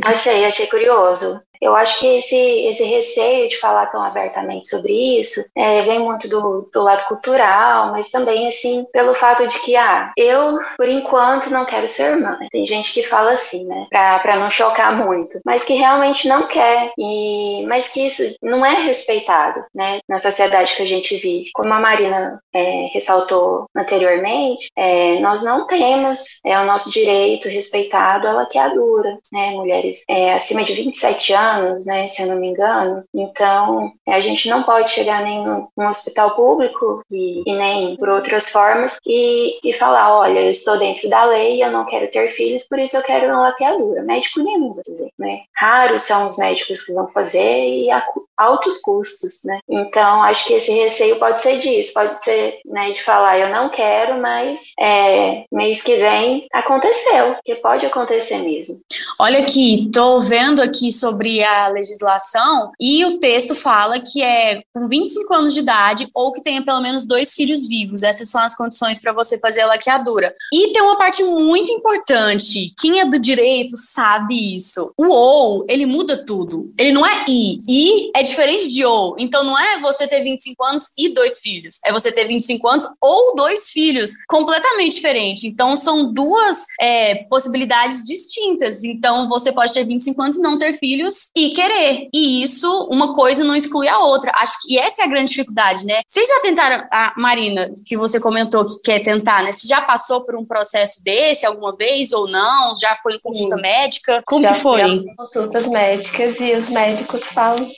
achei, 0.04 0.46
achei 0.46 0.68
curioso. 0.68 1.40
Eu 1.62 1.76
acho 1.76 2.00
que 2.00 2.18
esse, 2.18 2.36
esse 2.66 2.84
receio 2.84 3.48
de 3.48 3.60
falar 3.60 3.86
tão 3.88 4.02
abertamente 4.02 4.68
sobre 4.68 5.20
isso 5.20 5.44
é, 5.56 5.84
vem 5.84 6.00
muito 6.00 6.28
do, 6.28 6.68
do 6.74 6.82
lado 6.82 7.06
cultural, 7.06 7.92
mas 7.92 8.10
também, 8.10 8.48
assim, 8.48 8.86
pelo 8.92 9.14
fato 9.14 9.46
de 9.46 9.60
que, 9.60 9.76
ah, 9.76 10.12
eu, 10.18 10.58
por 10.76 10.90
enquanto, 10.90 11.52
não 11.52 11.66
quero 11.66 11.88
ser 11.88 12.18
mãe. 12.18 12.48
Tem 12.52 12.66
gente 12.66 12.92
que 12.92 13.04
fala 13.04 13.34
assim, 13.34 13.68
né, 13.68 13.86
pra, 13.90 14.20
pra 14.20 14.38
não 14.38 14.50
chocar 14.50 14.96
muito, 14.96 15.40
mas 15.46 15.64
que 15.64 15.74
realmente 15.74 16.28
não 16.28 16.48
quer, 16.48 16.92
e, 16.98 17.64
mas 17.68 17.88
que 17.88 18.08
isso 18.08 18.24
não 18.42 18.66
é 18.66 18.82
respeitado, 18.82 19.64
né, 19.74 20.00
na 20.10 20.18
sociedade 20.18 20.76
que 20.76 20.82
a 20.82 20.88
gente 20.88 21.16
vive. 21.18 21.52
Como 21.54 21.72
a 21.72 21.80
Marina 21.80 22.42
é, 22.54 22.88
ressaltou 22.92 23.66
anteriormente, 23.76 24.68
é, 24.76 25.20
nós 25.20 25.44
não 25.44 25.68
temos 25.68 26.40
é, 26.44 26.60
o 26.60 26.66
nosso 26.66 26.90
direito 26.90 27.48
respeitado 27.48 28.28
à 28.28 28.32
laqueadura, 28.32 29.20
né, 29.32 29.52
mulheres 29.52 30.04
é, 30.10 30.34
acima 30.34 30.64
de 30.64 30.74
27 30.74 31.34
anos 31.34 31.51
anos, 31.52 31.86
né, 31.86 32.08
se 32.08 32.22
eu 32.22 32.28
não 32.28 32.40
me 32.40 32.48
engano. 32.48 33.04
Então, 33.14 33.92
a 34.08 34.20
gente 34.20 34.50
não 34.50 34.64
pode 34.64 34.90
chegar 34.90 35.22
nem 35.24 35.44
no, 35.44 35.70
hospital 35.78 36.36
público 36.36 37.04
e, 37.10 37.44
e, 37.46 37.54
nem 37.54 37.96
por 37.98 38.10
outras 38.10 38.50
formas 38.50 38.98
e, 39.06 39.60
e 39.68 39.74
falar, 39.74 40.16
olha, 40.16 40.40
eu 40.40 40.50
estou 40.50 40.78
dentro 40.78 41.10
da 41.10 41.24
lei, 41.26 41.64
eu 41.64 41.72
não 41.72 41.86
quero 41.86 42.10
ter 42.10 42.30
filhos, 42.30 42.64
por 42.64 42.80
isso 42.80 42.98
eu 42.98 43.04
quero 43.04 43.28
uma 43.28 43.44
laqueadura. 43.44 44.04
Médico 44.04 44.42
nenhum 44.42 44.74
vai 44.74 44.84
fazer, 44.84 45.10
né? 45.18 45.42
Raros 45.56 46.04
são 46.04 46.28
os 46.28 46.38
médicos 46.38 46.82
que 46.82 46.94
vão 46.94 47.08
fazer 47.10 47.66
e 47.66 47.92
a, 47.92 48.04
altos 48.42 48.80
custos, 48.80 49.40
né? 49.46 49.60
Então, 49.70 50.24
acho 50.24 50.46
que 50.46 50.54
esse 50.54 50.72
receio 50.72 51.18
pode 51.18 51.40
ser 51.40 51.58
disso, 51.58 51.94
pode 51.94 52.22
ser, 52.24 52.60
né, 52.66 52.92
de 52.92 53.04
falar, 53.04 53.38
eu 53.38 53.50
não 53.50 53.70
quero, 53.70 54.20
mas 54.20 54.74
é, 54.80 55.44
mês 55.52 55.82
que 55.82 55.96
vem 55.96 56.48
aconteceu, 56.52 57.36
que 57.46 57.56
pode 57.56 57.86
acontecer 57.86 58.40
mesmo. 58.40 58.82
Olha 59.20 59.40
aqui, 59.40 59.90
tô 59.94 60.20
vendo 60.22 60.62
aqui 60.62 60.92
sobre 60.92 61.44
a 61.44 61.68
legislação 61.68 62.72
e 62.80 63.06
o 63.06 63.20
texto 63.20 63.54
fala 63.54 64.00
que 64.00 64.24
é 64.24 64.64
com 64.74 64.88
25 64.88 65.34
anos 65.34 65.54
de 65.54 65.60
idade 65.60 66.08
ou 66.16 66.32
que 66.32 66.42
tenha 66.42 66.64
pelo 66.64 66.82
menos 66.82 67.06
dois 67.06 67.36
filhos 67.36 67.68
vivos. 67.68 68.02
Essas 68.02 68.30
são 68.30 68.42
as 68.42 68.56
condições 68.56 69.00
para 69.00 69.14
você 69.14 69.38
fazer 69.40 69.62
a 69.62 69.68
laqueadura. 69.68 70.34
E 70.52 70.74
tem 70.74 70.82
uma 70.82 70.98
parte 70.98 71.24
muito 71.24 71.72
importante. 71.72 72.74
Quem 72.80 73.00
é 73.00 73.06
do 73.06 73.20
direito 73.20 73.76
sabe 73.76 74.56
isso. 74.56 74.92
O 74.98 75.08
ou, 75.08 75.66
ele 75.70 75.86
muda 75.86 76.26
tudo. 76.26 76.72
Ele 76.78 76.92
não 76.92 77.06
é 77.06 77.24
i. 77.28 77.58
I 77.68 78.12
é 78.16 78.24
diferente 78.32 78.68
de 78.68 78.84
ou. 78.86 79.16
Então 79.18 79.44
não 79.44 79.58
é 79.58 79.80
você 79.82 80.08
ter 80.08 80.22
25 80.22 80.64
anos 80.64 80.84
e 80.98 81.10
dois 81.14 81.40
filhos. 81.40 81.80
É 81.86 81.92
você 81.92 82.12
ter 82.12 82.28
25 82.28 82.68
anos 82.68 82.86
ou 83.00 83.36
dois 83.36 83.70
filhos. 83.70 84.12
Completamente 84.28 84.96
diferente. 84.96 85.48
Então 85.48 85.76
são 85.76 86.12
duas 86.12 86.66
é, 86.80 87.24
possibilidades 87.30 88.04
distintas. 88.04 88.84
Então 88.84 89.30
você 89.30 89.52
pode 89.52 89.74
ter 89.74 89.86
25 89.86 90.22
anos 90.22 90.38
e 90.38 90.42
não 90.42 90.58
ter 90.58 90.78
filhos 90.78 91.28
e 91.36 91.52
querer. 91.52 92.10
E 92.14 92.44
isso, 92.44 92.88
uma 92.90 93.14
coisa 93.14 93.44
não 93.44 93.56
exclui 93.56 93.88
a 93.88 94.00
outra. 94.00 94.32
Acho 94.36 94.58
que 94.64 94.78
essa 94.78 95.02
é 95.02 95.06
a 95.06 95.10
grande 95.10 95.32
dificuldade, 95.34 95.86
né? 95.86 96.02
Vocês 96.08 96.28
já 96.28 96.40
tentaram, 96.42 96.88
a 96.92 97.14
Marina, 97.18 97.72
que 97.86 97.98
você 97.98 98.20
comentou 98.20 98.66
que 98.66 98.82
quer 98.84 99.00
tentar, 99.00 99.44
né? 99.44 99.54
Você 99.54 99.68
já 99.68 99.82
passou 99.82 100.22
por 100.22 100.36
um 100.36 100.46
processo 100.46 101.04
desse 101.04 101.46
alguma 101.46 101.70
vez 101.76 102.12
ou 102.12 102.28
não? 102.28 102.74
Já 102.76 102.96
foi 102.96 103.16
em 103.16 103.20
consulta 103.20 103.56
Sim. 103.56 103.62
médica? 103.62 104.22
Como 104.26 104.44
já 104.44 104.54
que 104.54 104.60
foi? 104.60 105.06
Consultas 105.16 105.68
médicas 105.68 106.40
e 106.40 106.54
os 106.54 106.70
médicos 106.70 107.24
falam 107.24 107.70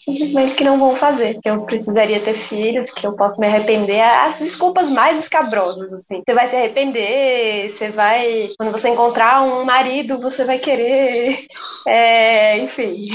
simplesmente 0.00 0.54
que 0.54 0.64
não 0.64 0.78
vão 0.78 0.94
fazer, 0.94 1.38
que 1.40 1.48
eu 1.48 1.62
precisaria 1.62 2.20
ter 2.20 2.34
filhos, 2.34 2.90
que 2.90 3.06
eu 3.06 3.12
posso 3.14 3.40
me 3.40 3.46
arrepender. 3.46 4.00
As 4.00 4.38
desculpas 4.38 4.90
mais 4.90 5.18
escabrosas, 5.18 5.92
assim. 5.92 6.22
Você 6.26 6.34
vai 6.34 6.46
se 6.46 6.56
arrepender, 6.56 7.72
você 7.72 7.90
vai. 7.90 8.50
Quando 8.56 8.72
você 8.72 8.88
encontrar 8.88 9.42
um 9.42 9.64
marido, 9.64 10.20
você 10.20 10.44
vai 10.44 10.58
querer. 10.58 11.46
É, 11.86 12.58
enfim. 12.58 13.06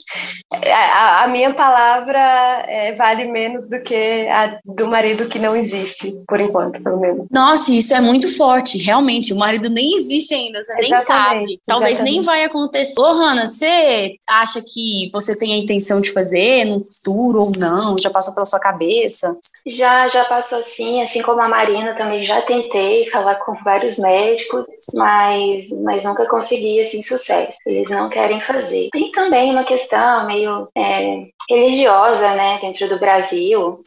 a, 0.52 1.24
a, 1.24 1.28
minha 1.28 1.52
palavra 1.52 2.64
é, 2.68 2.92
vale 2.94 3.24
menos 3.24 3.68
do 3.68 3.80
que 3.80 4.28
a 4.28 4.58
do 4.64 4.86
marido 4.86 5.28
que 5.28 5.38
não 5.38 5.56
existe, 5.56 6.14
por 6.26 6.40
enquanto, 6.40 6.82
pelo 6.82 7.00
menos. 7.00 7.28
Nossa, 7.30 7.72
isso 7.72 7.94
é 7.94 8.00
muito 8.00 8.34
forte. 8.36 8.78
Realmente, 8.78 9.32
o 9.32 9.38
marido 9.38 9.68
nem 9.68 9.96
existe 9.96 10.34
ainda, 10.34 10.62
você 10.62 10.72
exatamente, 10.72 10.90
nem 10.90 11.02
sabe. 11.04 11.60
Talvez 11.66 11.92
exatamente. 11.92 12.14
nem 12.14 12.22
vai 12.22 12.44
acontecer. 12.44 13.00
Ô, 13.00 13.12
Hanna, 13.12 13.48
você 13.48 14.16
acha 14.26 14.60
que 14.62 15.10
você 15.12 15.36
tem 15.36 15.52
a 15.52 15.56
intenção 15.56 16.00
de 16.04 16.12
fazer 16.12 16.64
no 16.64 16.78
futuro 16.80 17.40
ou 17.40 17.52
não? 17.58 17.98
Já 17.98 18.10
passou 18.10 18.34
pela 18.34 18.46
sua 18.46 18.60
cabeça? 18.60 19.36
Já, 19.66 20.08
já 20.08 20.24
passou 20.24 20.62
sim, 20.62 21.02
assim 21.02 21.22
como 21.22 21.40
a 21.40 21.48
Marina 21.48 21.94
também 21.94 22.22
já 22.22 22.42
tentei 22.42 23.08
falar 23.10 23.36
com 23.36 23.54
vários 23.64 23.98
médicos, 23.98 24.66
mas, 24.94 25.70
mas 25.82 26.04
nunca 26.04 26.28
consegui 26.28 26.80
assim 26.80 27.02
sucesso. 27.02 27.58
Eles 27.66 27.90
não 27.90 28.08
querem 28.08 28.40
fazer. 28.40 28.88
Tem 28.92 29.10
também 29.10 29.50
uma 29.50 29.64
questão 29.64 30.26
meio 30.26 30.68
é, 30.76 31.24
religiosa, 31.48 32.34
né, 32.34 32.58
dentro 32.60 32.88
do 32.88 32.98
Brasil 32.98 33.82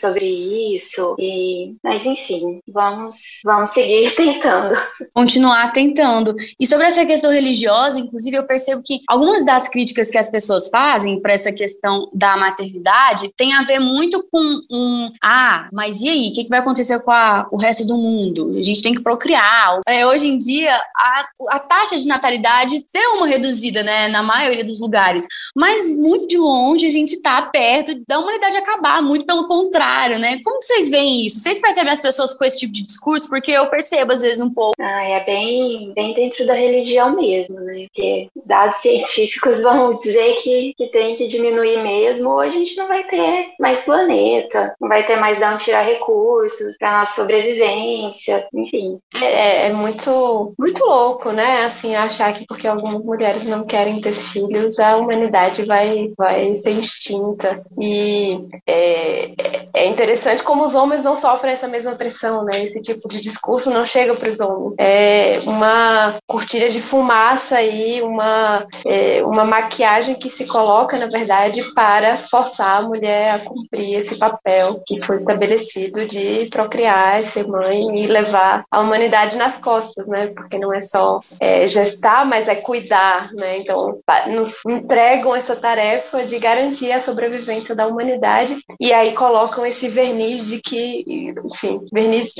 sobre 0.00 0.74
isso. 0.74 1.14
E, 1.18 1.74
mas 1.84 2.06
enfim, 2.06 2.60
vamos, 2.66 3.40
vamos 3.44 3.70
seguir 3.70 4.14
tentando. 4.16 4.74
Continuar 5.14 5.72
tentando. 5.72 6.34
E 6.58 6.66
sobre 6.66 6.86
essa 6.86 7.04
questão 7.04 7.30
religiosa, 7.30 8.00
inclusive, 8.00 8.36
eu 8.36 8.46
percebo 8.46 8.82
que 8.84 9.00
algumas 9.06 9.44
das 9.44 9.68
críticas 9.68 10.10
que 10.10 10.18
as 10.18 10.30
pessoas 10.30 10.68
fazem 10.68 11.20
para 11.20 11.34
essa 11.34 11.52
questão 11.52 12.08
da 12.12 12.36
maternidade 12.36 13.30
tem 13.36 13.52
a 13.52 13.62
ver 13.62 13.78
muito 13.78 14.24
com 14.30 14.40
um 14.72 15.10
ah, 15.22 15.68
mas 15.72 16.00
e 16.00 16.08
aí, 16.08 16.30
o 16.30 16.32
que, 16.32 16.44
que 16.44 16.50
vai 16.50 16.60
acontecer 16.60 16.98
com 17.00 17.10
a, 17.10 17.46
o 17.50 17.56
resto 17.56 17.86
do 17.86 17.96
mundo? 17.96 18.56
A 18.56 18.62
gente 18.62 18.82
tem 18.82 18.94
que 18.94 19.02
procriar. 19.02 19.80
É, 19.86 20.06
hoje 20.06 20.26
em 20.26 20.38
dia, 20.38 20.74
a, 20.96 21.26
a 21.50 21.58
taxa 21.58 21.98
de 21.98 22.06
natalidade 22.06 22.84
deu 22.92 23.14
uma 23.16 23.26
reduzida, 23.26 23.82
né, 23.82 24.08
na 24.08 24.22
maioria 24.22 24.64
dos 24.64 24.80
lugares. 24.80 25.26
Mas 25.54 25.88
muito 25.88 26.26
de 26.26 26.38
longe 26.38 26.86
a 26.86 26.90
gente 26.90 27.16
está 27.16 27.42
perto 27.42 28.00
da 28.06 28.18
humanidade 28.18 28.56
acabar, 28.56 29.02
muito 29.02 29.26
pelo 29.26 29.46
contrário 29.46 29.89
contrário, 29.90 30.18
né? 30.18 30.40
Como 30.44 30.60
vocês 30.62 30.88
veem 30.88 31.26
isso? 31.26 31.40
Vocês 31.40 31.58
percebem 31.58 31.92
as 31.92 32.00
pessoas 32.00 32.32
com 32.34 32.44
esse 32.44 32.60
tipo 32.60 32.72
de 32.72 32.84
discurso? 32.84 33.28
Porque 33.28 33.50
eu 33.50 33.68
percebo 33.68 34.12
às 34.12 34.20
vezes 34.20 34.40
um 34.40 34.52
pouco. 34.52 34.74
Ah, 34.80 35.04
é 35.04 35.24
bem, 35.24 35.92
bem 35.94 36.14
dentro 36.14 36.46
da 36.46 36.54
religião 36.54 37.14
mesmo, 37.14 37.60
né? 37.60 37.86
Porque 37.88 38.28
dados 38.46 38.76
científicos 38.76 39.60
vão 39.62 39.94
dizer 39.94 40.36
que, 40.36 40.74
que 40.76 40.86
tem 40.88 41.14
que 41.14 41.26
diminuir 41.26 41.82
mesmo, 41.82 42.30
ou 42.30 42.40
a 42.40 42.48
gente 42.48 42.76
não 42.76 42.86
vai 42.86 43.04
ter 43.04 43.52
mais 43.58 43.80
planeta, 43.80 44.74
não 44.80 44.88
vai 44.88 45.04
ter 45.04 45.16
mais 45.16 45.38
de 45.38 45.44
onde 45.44 45.64
tirar 45.64 45.82
recursos 45.82 46.76
para 46.78 46.98
nossa 46.98 47.20
sobrevivência, 47.20 48.46
enfim. 48.54 48.98
É, 49.20 49.24
é, 49.24 49.66
é 49.66 49.72
muito, 49.72 50.54
muito 50.58 50.84
louco, 50.84 51.32
né? 51.32 51.64
Assim, 51.64 51.94
achar 51.94 52.32
que 52.32 52.46
porque 52.46 52.66
algumas 52.66 53.04
mulheres 53.04 53.44
não 53.44 53.64
querem 53.64 54.00
ter 54.00 54.14
filhos, 54.14 54.78
a 54.78 54.96
humanidade 54.96 55.64
vai, 55.64 56.12
vai 56.16 56.54
ser 56.56 56.78
extinta. 56.78 57.62
E 57.78 58.38
é, 58.66 59.32
é 59.74 59.79
é 59.80 59.86
interessante 59.86 60.42
como 60.42 60.64
os 60.64 60.74
homens 60.74 61.02
não 61.02 61.16
sofrem 61.16 61.54
essa 61.54 61.66
mesma 61.66 61.92
pressão, 61.92 62.44
né? 62.44 62.62
Esse 62.62 62.80
tipo 62.82 63.08
de 63.08 63.20
discurso 63.20 63.70
não 63.70 63.86
chega 63.86 64.14
para 64.14 64.28
os 64.28 64.38
homens. 64.38 64.76
É 64.78 65.40
uma 65.46 66.18
cortina 66.26 66.68
de 66.68 66.82
fumaça 66.82 67.56
aí, 67.56 68.02
uma, 68.02 68.66
é, 68.84 69.24
uma 69.24 69.44
maquiagem 69.44 70.16
que 70.16 70.28
se 70.28 70.46
coloca, 70.46 70.98
na 70.98 71.06
verdade, 71.06 71.62
para 71.74 72.18
forçar 72.18 72.78
a 72.78 72.82
mulher 72.82 73.34
a 73.34 73.38
cumprir 73.38 73.98
esse 73.98 74.16
papel 74.16 74.82
que 74.86 75.00
foi 75.00 75.16
estabelecido 75.16 76.04
de 76.04 76.48
procriar, 76.50 77.24
ser 77.24 77.46
mãe 77.46 78.04
e 78.04 78.06
levar 78.06 78.64
a 78.70 78.80
humanidade 78.80 79.38
nas 79.38 79.56
costas, 79.56 80.08
né? 80.08 80.26
Porque 80.26 80.58
não 80.58 80.74
é 80.74 80.80
só 80.80 81.20
é, 81.40 81.66
gestar, 81.66 82.26
mas 82.26 82.48
é 82.48 82.54
cuidar, 82.54 83.32
né? 83.32 83.56
Então, 83.56 83.98
nos 84.28 84.60
entregam 84.66 85.34
essa 85.34 85.56
tarefa 85.56 86.22
de 86.24 86.38
garantir 86.38 86.92
a 86.92 87.00
sobrevivência 87.00 87.74
da 87.74 87.86
humanidade 87.86 88.58
e 88.78 88.92
aí 88.92 89.12
colocam 89.12 89.69
esse 89.70 89.88
verniz 89.88 90.46
de 90.46 90.60
que, 90.60 91.04
enfim, 91.44 91.80
verniz 91.92 92.30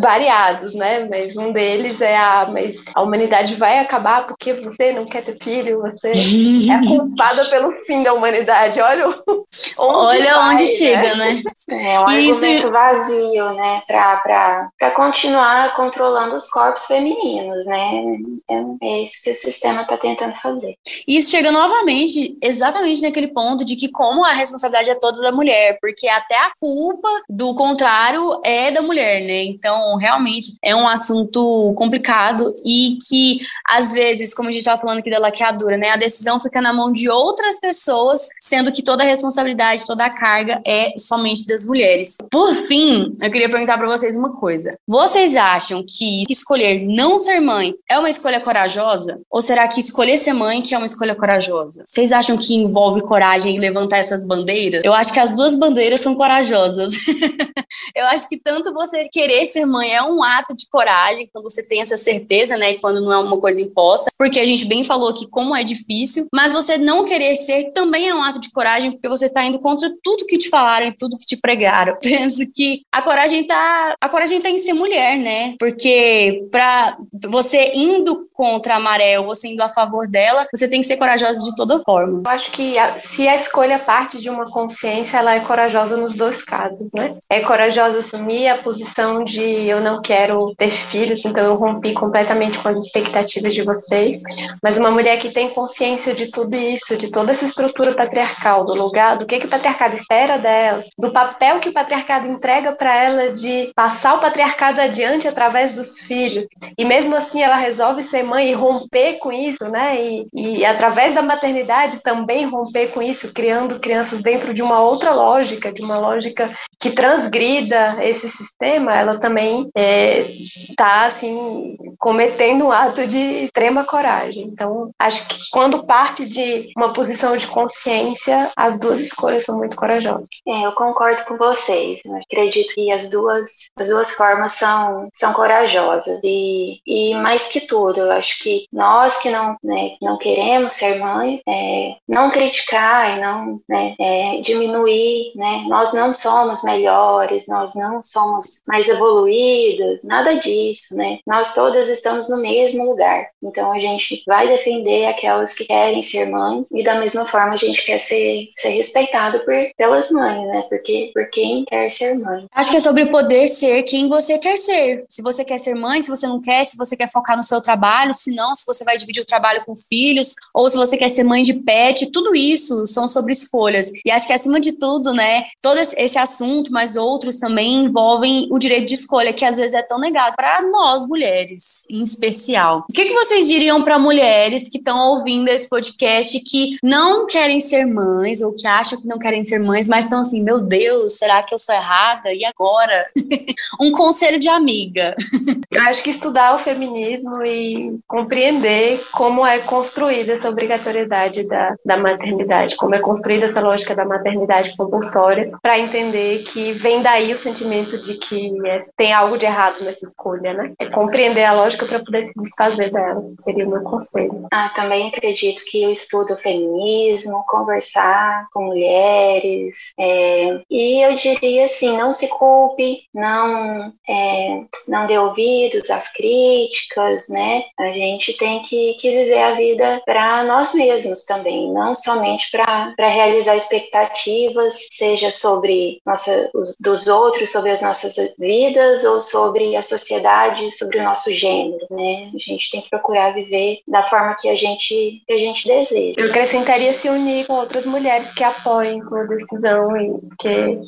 variados, 0.00 0.74
né? 0.74 1.06
Mas 1.08 1.36
um 1.36 1.52
deles 1.52 2.00
é 2.00 2.16
a, 2.16 2.48
mas 2.50 2.82
a 2.94 3.02
humanidade 3.02 3.54
vai 3.54 3.78
acabar 3.78 4.26
porque 4.26 4.52
você 4.54 4.92
não 4.92 5.06
quer 5.06 5.22
ter 5.22 5.38
filho, 5.42 5.80
você 5.80 6.10
é 6.10 6.86
culpada 6.86 7.44
pelo 7.46 7.72
fim 7.84 8.02
da 8.02 8.12
humanidade. 8.12 8.80
Olha 8.80 9.08
onde 9.78 10.18
Olha 10.18 10.34
vai, 10.34 10.54
onde 10.54 10.62
né? 10.62 10.68
chega, 10.68 11.14
né? 11.16 11.42
É 11.70 12.00
um 12.00 12.08
Isso... 12.10 12.44
argumento 12.44 12.70
vazio, 12.70 13.52
né? 13.54 13.82
Para 13.86 14.90
continuar 14.94 15.74
controlando 15.76 16.36
os 16.36 16.48
corpos 16.48 16.86
femininos, 16.86 17.64
né? 17.66 18.02
É, 18.50 18.62
é 18.82 19.02
isso 19.02 19.22
que 19.22 19.30
o 19.30 19.36
sistema 19.36 19.82
está 19.82 19.96
tentando 19.96 20.34
fazer. 20.36 20.76
Isso 21.06 21.30
chega 21.30 21.50
novamente, 21.50 22.36
exatamente 22.42 23.02
naquele 23.02 23.32
ponto 23.32 23.64
de 23.64 23.76
que 23.76 23.90
como 23.90 24.24
a 24.24 24.32
responsabilidade 24.32 24.90
é 24.90 24.94
toda 24.94 25.20
da 25.20 25.32
mulher, 25.32 25.78
porque 25.80 26.08
até 26.08 26.36
a 26.36 26.50
culpa 26.72 27.08
do 27.28 27.54
contrário 27.54 28.40
é 28.42 28.70
da 28.70 28.80
mulher, 28.80 29.20
né? 29.26 29.44
Então, 29.44 29.94
realmente 29.96 30.54
é 30.62 30.74
um 30.74 30.88
assunto 30.88 31.74
complicado 31.76 32.46
e 32.64 32.96
que, 33.06 33.40
às 33.68 33.92
vezes, 33.92 34.32
como 34.32 34.48
a 34.48 34.52
gente 34.52 34.62
estava 34.62 34.80
falando 34.80 35.00
aqui 35.00 35.10
da 35.10 35.18
laqueadura, 35.18 35.76
né? 35.76 35.90
A 35.90 35.96
decisão 35.96 36.40
fica 36.40 36.62
na 36.62 36.72
mão 36.72 36.90
de 36.90 37.10
outras 37.10 37.60
pessoas, 37.60 38.26
sendo 38.40 38.72
que 38.72 38.82
toda 38.82 39.02
a 39.02 39.06
responsabilidade, 39.06 39.84
toda 39.84 40.06
a 40.06 40.10
carga 40.10 40.62
é 40.66 40.94
somente 40.96 41.46
das 41.46 41.62
mulheres. 41.62 42.16
Por 42.30 42.54
fim, 42.54 43.14
eu 43.22 43.30
queria 43.30 43.50
perguntar 43.50 43.76
para 43.76 43.86
vocês 43.86 44.16
uma 44.16 44.32
coisa. 44.32 44.74
Vocês 44.88 45.36
acham 45.36 45.84
que 45.86 46.22
escolher 46.30 46.86
não 46.86 47.18
ser 47.18 47.38
mãe 47.40 47.74
é 47.86 47.98
uma 47.98 48.08
escolha 48.08 48.40
corajosa? 48.40 49.20
Ou 49.30 49.42
será 49.42 49.68
que 49.68 49.78
escolher 49.78 50.16
ser 50.16 50.32
mãe 50.32 50.62
que 50.62 50.74
é 50.74 50.78
uma 50.78 50.86
escolha 50.86 51.14
corajosa? 51.14 51.82
Vocês 51.84 52.12
acham 52.12 52.38
que 52.38 52.54
envolve 52.54 53.02
coragem 53.02 53.56
em 53.56 53.60
levantar 53.60 53.98
essas 53.98 54.26
bandeiras? 54.26 54.80
Eu 54.86 54.94
acho 54.94 55.12
que 55.12 55.20
as 55.20 55.36
duas 55.36 55.54
bandeiras 55.54 56.00
são 56.00 56.14
corajosas 56.14 56.61
maravilhosas. 56.62 56.94
eu 57.94 58.06
acho 58.06 58.28
que 58.28 58.38
tanto 58.38 58.72
você 58.72 59.08
querer 59.10 59.44
ser 59.46 59.66
mãe 59.66 59.94
é 59.94 60.02
um 60.02 60.22
ato 60.22 60.54
de 60.54 60.68
coragem, 60.68 61.28
quando 61.32 61.44
você 61.44 61.66
tem 61.66 61.80
essa 61.80 61.96
certeza, 61.96 62.56
né, 62.56 62.76
quando 62.76 63.00
não 63.00 63.12
é 63.12 63.18
uma 63.18 63.38
coisa 63.40 63.62
imposta, 63.62 64.10
porque 64.18 64.40
a 64.40 64.44
gente 64.44 64.66
bem 64.66 64.84
falou 64.84 65.14
que 65.14 65.28
como 65.28 65.54
é 65.54 65.64
difícil, 65.64 66.26
mas 66.32 66.52
você 66.52 66.78
não 66.78 67.04
querer 67.04 67.34
ser 67.36 67.72
também 67.72 68.08
é 68.08 68.14
um 68.14 68.22
ato 68.22 68.40
de 68.40 68.50
coragem, 68.50 68.92
porque 68.92 69.08
você 69.08 69.26
está 69.26 69.44
indo 69.44 69.58
contra 69.58 69.90
tudo 70.02 70.26
que 70.26 70.38
te 70.38 70.48
falaram 70.48 70.86
e 70.86 70.96
tudo 70.96 71.18
que 71.18 71.26
te 71.26 71.36
pregaram. 71.36 71.96
Penso 72.02 72.42
que 72.52 72.82
a 72.92 73.02
coragem 73.02 73.46
tá, 73.46 73.94
a 74.00 74.08
coragem 74.08 74.40
tá 74.40 74.50
em 74.50 74.58
ser 74.58 74.72
mulher, 74.72 75.18
né? 75.18 75.54
Porque 75.58 76.46
para 76.50 76.96
você 77.28 77.72
indo 77.74 78.26
contra 78.34 78.76
a 78.76 78.80
maré 78.80 79.18
ou 79.18 79.26
você 79.26 79.48
indo 79.48 79.62
a 79.62 79.72
favor 79.72 80.08
dela, 80.08 80.46
você 80.54 80.68
tem 80.68 80.80
que 80.80 80.86
ser 80.86 80.96
corajosa 80.96 81.44
de 81.44 81.54
toda 81.54 81.82
forma. 81.82 82.20
Eu 82.24 82.30
acho 82.30 82.50
que 82.50 82.78
a, 82.78 82.98
se 82.98 83.26
a 83.28 83.36
escolha 83.36 83.78
parte 83.78 84.20
de 84.20 84.28
uma 84.28 84.50
consciência, 84.50 85.18
ela 85.18 85.34
é 85.34 85.40
corajosa 85.40 85.96
nos 85.96 86.14
dois 86.14 86.41
os 86.42 86.44
casos, 86.44 86.90
né? 86.92 87.14
É 87.30 87.40
corajosa 87.40 87.98
assumir 87.98 88.48
a 88.48 88.58
posição 88.58 89.24
de 89.24 89.42
eu 89.42 89.80
não 89.80 90.02
quero 90.02 90.54
ter 90.56 90.70
filhos, 90.70 91.24
então 91.24 91.44
eu 91.44 91.54
rompi 91.54 91.94
completamente 91.94 92.58
com 92.58 92.68
as 92.68 92.84
expectativas 92.84 93.54
de 93.54 93.62
vocês, 93.62 94.18
mas 94.62 94.76
uma 94.76 94.90
mulher 94.90 95.18
que 95.18 95.30
tem 95.30 95.50
consciência 95.50 96.14
de 96.14 96.30
tudo 96.30 96.54
isso, 96.56 96.96
de 96.96 97.10
toda 97.10 97.30
essa 97.30 97.44
estrutura 97.44 97.94
patriarcal, 97.94 98.64
do 98.64 98.74
lugar, 98.74 99.16
do 99.16 99.26
que, 99.26 99.38
que 99.38 99.46
o 99.46 99.50
patriarcado 99.50 99.94
espera 99.94 100.38
dela, 100.38 100.84
do 100.98 101.12
papel 101.12 101.60
que 101.60 101.68
o 101.68 101.72
patriarcado 101.72 102.26
entrega 102.26 102.72
para 102.72 102.94
ela 102.94 103.30
de 103.30 103.70
passar 103.74 104.14
o 104.14 104.20
patriarcado 104.20 104.80
adiante 104.80 105.28
através 105.28 105.72
dos 105.72 106.00
filhos, 106.00 106.46
e 106.76 106.84
mesmo 106.84 107.14
assim 107.16 107.42
ela 107.42 107.56
resolve 107.56 108.02
ser 108.02 108.22
mãe 108.22 108.50
e 108.50 108.54
romper 108.54 109.18
com 109.18 109.32
isso, 109.32 109.64
né? 109.70 109.96
E, 110.02 110.26
e 110.32 110.64
através 110.64 111.14
da 111.14 111.22
maternidade 111.22 112.02
também 112.02 112.46
romper 112.46 112.88
com 112.88 113.02
isso, 113.02 113.32
criando 113.32 113.78
crianças 113.78 114.22
dentro 114.22 114.52
de 114.52 114.62
uma 114.62 114.80
outra 114.80 115.12
lógica, 115.12 115.72
de 115.72 115.82
uma 115.82 115.98
lógica 115.98 116.31
que 116.78 116.90
transgrida 116.90 117.96
esse 118.04 118.28
sistema, 118.28 118.94
ela 118.94 119.18
também 119.18 119.62
está 119.66 119.80
é, 119.80 120.34
tá, 120.76 121.06
assim 121.06 121.76
cometendo 121.98 122.66
um 122.66 122.72
ato 122.72 123.06
de 123.06 123.44
extrema 123.44 123.84
coragem. 123.84 124.44
Então, 124.44 124.90
acho 124.98 125.26
que 125.28 125.38
quando 125.52 125.84
parte 125.84 126.26
de 126.26 126.72
uma 126.76 126.92
posição 126.92 127.36
de 127.36 127.46
consciência, 127.46 128.50
as 128.56 128.78
duas 128.78 128.98
escolhas 128.98 129.44
são 129.44 129.56
muito 129.56 129.76
corajosas. 129.76 130.26
É, 130.46 130.66
eu 130.66 130.72
concordo 130.72 131.24
com 131.24 131.36
vocês. 131.36 132.00
Eu 132.04 132.16
acredito 132.16 132.74
que 132.74 132.90
as 132.90 133.08
duas, 133.08 133.70
as 133.76 133.88
duas 133.88 134.10
formas 134.10 134.52
são, 134.52 135.08
são 135.14 135.32
corajosas. 135.32 136.20
E, 136.24 136.80
e 136.86 137.14
mais 137.14 137.46
que 137.46 137.60
tudo, 137.60 138.00
eu 138.00 138.10
acho 138.10 138.38
que 138.42 138.66
nós 138.72 139.18
que 139.18 139.30
não, 139.30 139.56
né, 139.62 139.92
não 140.02 140.18
queremos 140.18 140.72
ser 140.72 140.98
mães, 140.98 141.40
é, 141.48 141.94
não 142.08 142.30
criticar 142.30 143.16
e 143.16 143.20
não 143.20 143.60
né, 143.68 143.94
é, 144.00 144.40
diminuir, 144.40 145.32
né? 145.36 145.64
Nós 145.68 145.92
não 145.92 146.12
somos 146.22 146.62
melhores, 146.62 147.46
nós 147.48 147.74
não 147.74 148.00
somos 148.02 148.60
mais 148.68 148.88
evoluídos, 148.88 150.04
nada 150.04 150.34
disso, 150.34 150.96
né? 150.96 151.18
Nós 151.26 151.54
todas 151.54 151.88
estamos 151.88 152.28
no 152.28 152.38
mesmo 152.38 152.84
lugar. 152.84 153.26
Então 153.42 153.72
a 153.72 153.78
gente 153.78 154.22
vai 154.26 154.46
defender 154.46 155.06
aquelas 155.06 155.54
que 155.54 155.64
querem 155.64 156.00
ser 156.00 156.30
mães 156.30 156.68
e 156.72 156.82
da 156.82 156.94
mesma 156.94 157.24
forma 157.26 157.54
a 157.54 157.56
gente 157.56 157.84
quer 157.84 157.98
ser, 157.98 158.48
ser 158.52 158.70
respeitado 158.70 159.40
por, 159.40 159.54
pelas 159.76 160.10
mães, 160.10 160.46
né? 160.46 160.64
Porque 160.68 161.10
por 161.12 161.28
quem 161.30 161.64
quer 161.64 161.90
ser 161.90 162.18
mãe. 162.20 162.46
Acho 162.54 162.70
que 162.70 162.76
é 162.76 162.80
sobre 162.80 163.06
poder 163.06 163.48
ser 163.48 163.82
quem 163.82 164.08
você 164.08 164.38
quer 164.38 164.56
ser. 164.56 165.04
Se 165.08 165.22
você 165.22 165.44
quer 165.44 165.58
ser 165.58 165.74
mãe, 165.74 166.00
se 166.00 166.10
você 166.10 166.26
não 166.26 166.40
quer, 166.40 166.64
se 166.64 166.76
você 166.76 166.96
quer 166.96 167.10
focar 167.10 167.36
no 167.36 167.42
seu 167.42 167.60
trabalho, 167.60 168.14
se 168.14 168.34
não, 168.34 168.54
se 168.54 168.64
você 168.66 168.84
vai 168.84 168.96
dividir 168.96 169.22
o 169.22 169.26
trabalho 169.26 169.64
com 169.64 169.74
filhos, 169.74 170.34
ou 170.54 170.68
se 170.68 170.76
você 170.76 170.96
quer 170.96 171.08
ser 171.08 171.24
mãe 171.24 171.42
de 171.42 171.60
pet, 171.60 172.10
tudo 172.12 172.34
isso 172.34 172.86
são 172.86 173.08
sobre 173.08 173.32
escolhas. 173.32 173.90
E 174.04 174.10
acho 174.10 174.26
que 174.26 174.32
acima 174.32 174.60
de 174.60 174.72
tudo, 174.72 175.12
né, 175.12 175.44
todo 175.60 175.78
esse 175.78 176.11
assunto, 176.18 176.72
mas 176.72 176.96
outros 176.96 177.38
também 177.38 177.84
envolvem 177.84 178.48
o 178.50 178.58
direito 178.58 178.88
de 178.88 178.94
escolha, 178.94 179.32
que 179.32 179.44
às 179.44 179.56
vezes 179.56 179.74
é 179.74 179.82
tão 179.82 179.98
negado 179.98 180.34
para 180.36 180.62
nós 180.62 181.06
mulheres, 181.06 181.84
em 181.90 182.02
especial. 182.02 182.84
O 182.88 182.92
que, 182.92 183.04
que 183.04 183.14
vocês 183.14 183.48
diriam 183.48 183.82
para 183.82 183.98
mulheres 183.98 184.68
que 184.68 184.78
estão 184.78 184.98
ouvindo 184.98 185.48
esse 185.48 185.68
podcast 185.68 186.38
que 186.40 186.76
não 186.82 187.26
querem 187.26 187.60
ser 187.60 187.86
mães 187.86 188.40
ou 188.42 188.54
que 188.54 188.66
acham 188.66 189.00
que 189.00 189.06
não 189.06 189.18
querem 189.18 189.44
ser 189.44 189.58
mães, 189.58 189.88
mas 189.88 190.06
estão 190.06 190.20
assim, 190.20 190.42
meu 190.42 190.60
Deus, 190.60 191.18
será 191.18 191.42
que 191.42 191.54
eu 191.54 191.58
sou 191.58 191.74
errada? 191.74 192.32
E 192.32 192.44
agora? 192.44 193.06
um 193.80 193.90
conselho 193.92 194.38
de 194.38 194.48
amiga. 194.48 195.14
Eu 195.70 195.80
acho 195.82 196.02
que 196.02 196.10
estudar 196.10 196.54
o 196.54 196.58
feminismo 196.58 197.44
e 197.44 197.98
compreender 198.06 199.00
como 199.12 199.46
é 199.46 199.58
construída 199.58 200.32
essa 200.32 200.48
obrigatoriedade 200.48 201.44
da, 201.44 201.74
da 201.84 201.96
maternidade, 201.96 202.76
como 202.76 202.94
é 202.94 203.00
construída 203.00 203.46
essa 203.46 203.60
lógica 203.60 203.94
da 203.94 204.04
maternidade 204.04 204.76
compulsória, 204.76 205.50
para 205.62 205.78
entender 205.78 206.01
que 206.44 206.72
vem 206.72 207.02
daí 207.02 207.32
o 207.32 207.38
sentimento 207.38 208.00
de 208.00 208.16
que 208.16 208.52
é, 208.66 208.80
tem 208.96 209.12
algo 209.12 209.38
de 209.38 209.46
errado 209.46 209.84
nessa 209.84 210.06
escolha, 210.06 210.52
né? 210.52 210.72
É 210.78 210.86
compreender 210.86 211.44
a 211.44 211.52
lógica 211.52 211.86
para 211.86 212.04
poder 212.04 212.26
se 212.26 212.34
desfazer 212.38 212.90
dela, 212.90 213.22
seria 213.38 213.66
o 213.66 213.70
meu 213.70 213.82
conselho. 213.82 214.46
Ah, 214.52 214.70
também 214.74 215.08
acredito 215.08 215.64
que 215.64 215.82
eu 215.82 215.90
estudo 215.90 216.34
o 216.34 216.38
feminismo, 216.38 217.44
conversar 217.46 218.46
com 218.52 218.64
mulheres, 218.64 219.92
é, 219.98 220.60
e 220.70 221.04
eu 221.04 221.14
diria 221.14 221.64
assim, 221.64 221.96
não 221.96 222.12
se 222.12 222.28
culpe, 222.28 223.02
não, 223.14 223.92
é, 224.08 224.62
não 224.88 225.06
dê 225.06 225.18
ouvidos 225.18 225.90
às 225.90 226.12
críticas, 226.12 227.28
né? 227.28 227.64
A 227.78 227.92
gente 227.92 228.36
tem 228.36 228.60
que, 228.62 228.94
que 228.94 229.10
viver 229.10 229.42
a 229.42 229.54
vida 229.54 230.02
para 230.04 230.44
nós 230.44 230.72
mesmos 230.74 231.24
também, 231.24 231.72
não 231.72 231.94
somente 231.94 232.50
para 232.50 232.94
realizar 232.98 233.56
expectativas, 233.56 234.88
seja 234.90 235.30
sobre 235.30 235.91
nossa, 236.04 236.50
os, 236.54 236.74
dos 236.78 237.06
outros, 237.06 237.50
sobre 237.50 237.70
as 237.70 237.82
nossas 237.82 238.16
vidas 238.38 239.04
ou 239.04 239.20
sobre 239.20 239.76
a 239.76 239.82
sociedade, 239.82 240.70
sobre 240.70 240.98
o 240.98 241.04
nosso 241.04 241.32
gênero, 241.32 241.86
né? 241.90 242.30
A 242.34 242.38
gente 242.38 242.70
tem 242.70 242.80
que 242.80 242.90
procurar 242.90 243.34
viver 243.34 243.80
da 243.86 244.02
forma 244.02 244.36
que 244.38 244.48
a 244.48 244.54
gente, 244.54 245.22
que 245.26 245.32
a 245.32 245.36
gente 245.36 245.66
deseja. 245.66 246.14
Eu 246.16 246.30
acrescentaria 246.30 246.92
se 246.92 247.08
unir 247.08 247.46
com 247.46 247.54
outras 247.54 247.86
mulheres 247.86 248.32
que 248.34 248.44
apoiem 248.44 249.02
a 249.02 249.24
decisão 249.24 249.84
e 249.96 250.20
que 250.38 250.80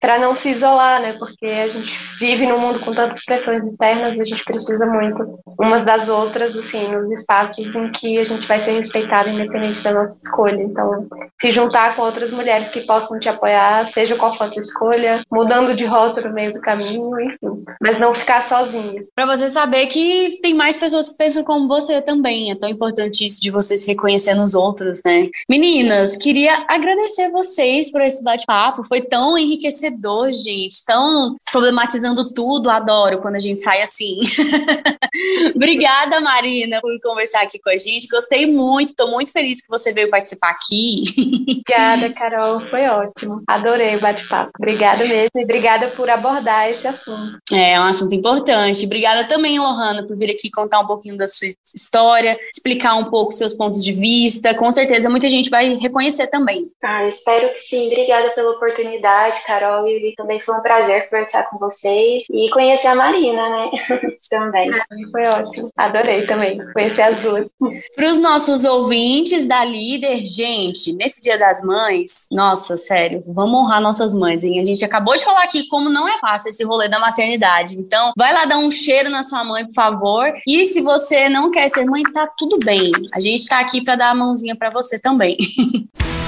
para 0.00 0.18
não 0.18 0.36
se 0.36 0.50
isolar, 0.50 1.00
né? 1.00 1.14
Porque 1.18 1.46
a 1.46 1.68
gente 1.68 1.92
vive 2.18 2.46
num 2.46 2.58
mundo 2.58 2.80
com 2.80 2.94
tantas 2.94 3.24
pressões 3.24 3.64
externas, 3.64 4.18
a 4.18 4.24
gente 4.24 4.44
precisa 4.44 4.86
muito 4.86 5.38
umas 5.58 5.84
das 5.84 6.08
outras, 6.08 6.56
assim, 6.56 6.88
nos 6.88 7.10
espaços 7.10 7.74
em 7.74 7.90
que 7.92 8.18
a 8.18 8.24
gente 8.24 8.46
vai 8.46 8.60
ser 8.60 8.72
respeitado 8.72 9.28
independente 9.28 9.82
da 9.82 9.92
nossa 9.92 10.16
escolha. 10.16 10.62
Então, 10.62 11.06
se 11.40 11.50
juntar 11.50 11.96
com 11.96 12.02
outras 12.02 12.32
mulheres 12.32 12.68
que 12.68 12.80
possam 12.80 13.18
te 13.18 13.28
apoiar, 13.28 13.86
seja 13.86 14.16
qual 14.16 14.32
tua 14.34 14.60
escolha, 14.60 15.24
mudando 15.30 15.74
de 15.74 15.84
rota 15.84 16.20
no 16.20 16.32
meio 16.32 16.52
do 16.52 16.60
caminho, 16.60 17.20
enfim. 17.20 17.64
Mas 17.80 17.98
não 17.98 18.12
ficar 18.12 18.42
sozinha. 18.42 19.04
Para 19.14 19.26
você 19.26 19.48
saber 19.48 19.86
que 19.86 20.40
tem 20.40 20.54
mais 20.54 20.76
pessoas 20.76 21.08
que 21.08 21.16
pensam 21.16 21.44
como 21.44 21.68
você 21.68 22.00
também. 22.02 22.50
É 22.50 22.54
tão 22.54 22.68
importante 22.68 23.24
isso 23.24 23.40
de 23.40 23.50
você 23.50 23.76
se 23.76 23.86
reconhecer 23.86 24.34
nos 24.34 24.54
outros, 24.54 25.02
né? 25.04 25.28
Meninas, 25.48 26.16
queria 26.16 26.64
agradecer 26.68 27.30
vocês 27.30 27.90
por 27.90 28.00
esse 28.00 28.22
bate-papo. 28.22 28.84
Foi 28.84 29.00
tão 29.00 29.36
enriquecedor, 29.38 30.32
gente. 30.32 30.84
Tão 30.84 31.36
problematizando 31.50 32.20
tudo. 32.34 32.70
Adoro 32.70 33.20
quando 33.20 33.36
a 33.36 33.40
gente 33.40 33.60
sai 33.60 33.82
assim. 33.82 34.20
Obrigada, 35.54 36.20
Marina, 36.20 36.80
por 36.80 36.90
conversar 37.00 37.42
aqui 37.42 37.58
com 37.58 37.70
a 37.70 37.76
gente. 37.76 38.08
Gostei 38.08 38.46
muito. 38.46 38.90
Estou 38.90 39.10
muito 39.10 39.32
feliz 39.32 39.60
que 39.60 39.68
você 39.68 39.92
veio 39.92 40.10
participar 40.10 40.50
aqui. 40.50 41.02
Obrigada, 41.64 42.12
Carol. 42.12 42.60
Foi 42.68 42.86
ótimo. 42.86 43.42
Adorei 43.46 43.96
o 43.96 44.00
bate-papo. 44.00 44.52
Obrigada 44.58 45.04
mesmo 45.04 45.30
e 45.34 45.44
obrigada 45.44 45.88
por 45.88 46.08
abordar 46.10 46.68
esse 46.68 46.86
assunto. 46.86 47.38
É, 47.52 47.72
é 47.72 47.80
um 47.80 47.84
assunto 47.84 48.14
importante. 48.14 48.84
Obrigada 48.84 49.24
também, 49.24 49.58
Lohana, 49.58 50.06
por 50.06 50.16
vir 50.16 50.30
aqui 50.30 50.50
contar 50.50 50.80
um 50.80 50.86
pouquinho 50.86 51.16
da 51.16 51.26
sua 51.26 51.48
história, 51.74 52.34
explicar 52.52 52.96
um 52.96 53.04
pouco 53.10 53.32
seus 53.32 53.52
pontos 53.52 53.84
de 53.84 53.92
vista. 53.92 54.54
Com 54.54 54.70
certeza 54.70 55.10
muita 55.10 55.28
gente 55.28 55.50
vai 55.50 55.74
reconhecer 55.76 56.26
também. 56.28 56.62
Ah, 56.82 57.06
espero 57.06 57.50
que 57.50 57.58
sim. 57.58 57.86
Obrigada 57.86 58.30
pela 58.30 58.52
oportunidade, 58.52 59.42
Carol. 59.46 59.86
E 59.88 60.14
também 60.16 60.40
foi 60.40 60.56
um 60.56 60.62
prazer 60.62 61.08
conversar 61.08 61.48
com 61.50 61.58
vocês 61.58 62.24
e 62.30 62.50
conhecer 62.50 62.88
a 62.88 62.94
Marina, 62.94 63.48
né? 63.48 63.70
também. 64.28 64.70
Ah, 64.72 64.84
foi 65.10 65.26
ótimo. 65.26 65.70
Adorei 65.76 66.26
também 66.26 66.58
conhecer 66.72 67.02
as 67.02 67.22
duas. 67.22 67.48
Para 67.94 68.10
os 68.10 68.20
nossos 68.20 68.64
ouvintes 68.64 69.46
da 69.46 69.64
Líder, 69.64 70.24
gente, 70.24 70.92
nesse 70.94 71.20
Dia 71.20 71.38
das 71.38 71.62
Mães, 71.62 72.26
nossa, 72.30 72.76
sério, 72.76 73.22
vamos 73.26 73.58
honrar 73.58 73.80
nossas 73.80 74.14
mães, 74.14 74.44
hein? 74.44 74.60
A 74.60 74.64
gente 74.64 74.84
acabou 74.84 75.16
de 75.16 75.24
falar 75.24 75.44
aqui 75.44 75.66
como 75.68 75.88
não 75.90 76.08
é 76.08 76.18
fácil 76.18 76.50
esse 76.50 76.64
rolê 76.64 76.88
da 76.88 76.98
maternidade. 76.98 77.76
Então, 77.76 78.12
vai 78.16 78.32
lá 78.32 78.44
dar 78.44 78.58
um 78.58 78.70
cheiro 78.70 79.10
na 79.10 79.22
sua 79.22 79.44
mãe, 79.44 79.64
por 79.64 79.74
favor. 79.74 80.32
E 80.46 80.64
se 80.64 80.80
você 80.80 81.28
não 81.28 81.50
quer 81.50 81.68
ser 81.68 81.84
mãe, 81.84 82.02
tá 82.02 82.28
tudo 82.36 82.58
bem. 82.64 82.90
A 83.14 83.20
gente 83.20 83.46
tá 83.46 83.60
aqui 83.60 83.82
para 83.82 83.96
dar 83.96 84.10
a 84.10 84.14
mãozinha 84.14 84.56
para 84.56 84.70
você 84.70 85.00
também. 85.00 85.36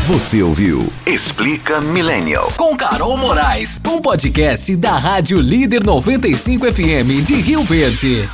Você 0.07 0.41
ouviu 0.41 0.87
Explica 1.05 1.81
Millennial. 1.81 2.53
Com 2.57 2.77
Carol 2.77 3.17
Moraes, 3.17 3.81
um 3.85 4.01
podcast 4.01 4.77
da 4.77 4.97
Rádio 4.97 5.41
Líder 5.41 5.83
95 5.83 6.73
FM 6.73 7.25
de 7.25 7.35
Rio 7.35 7.65
Verde. 7.65 8.29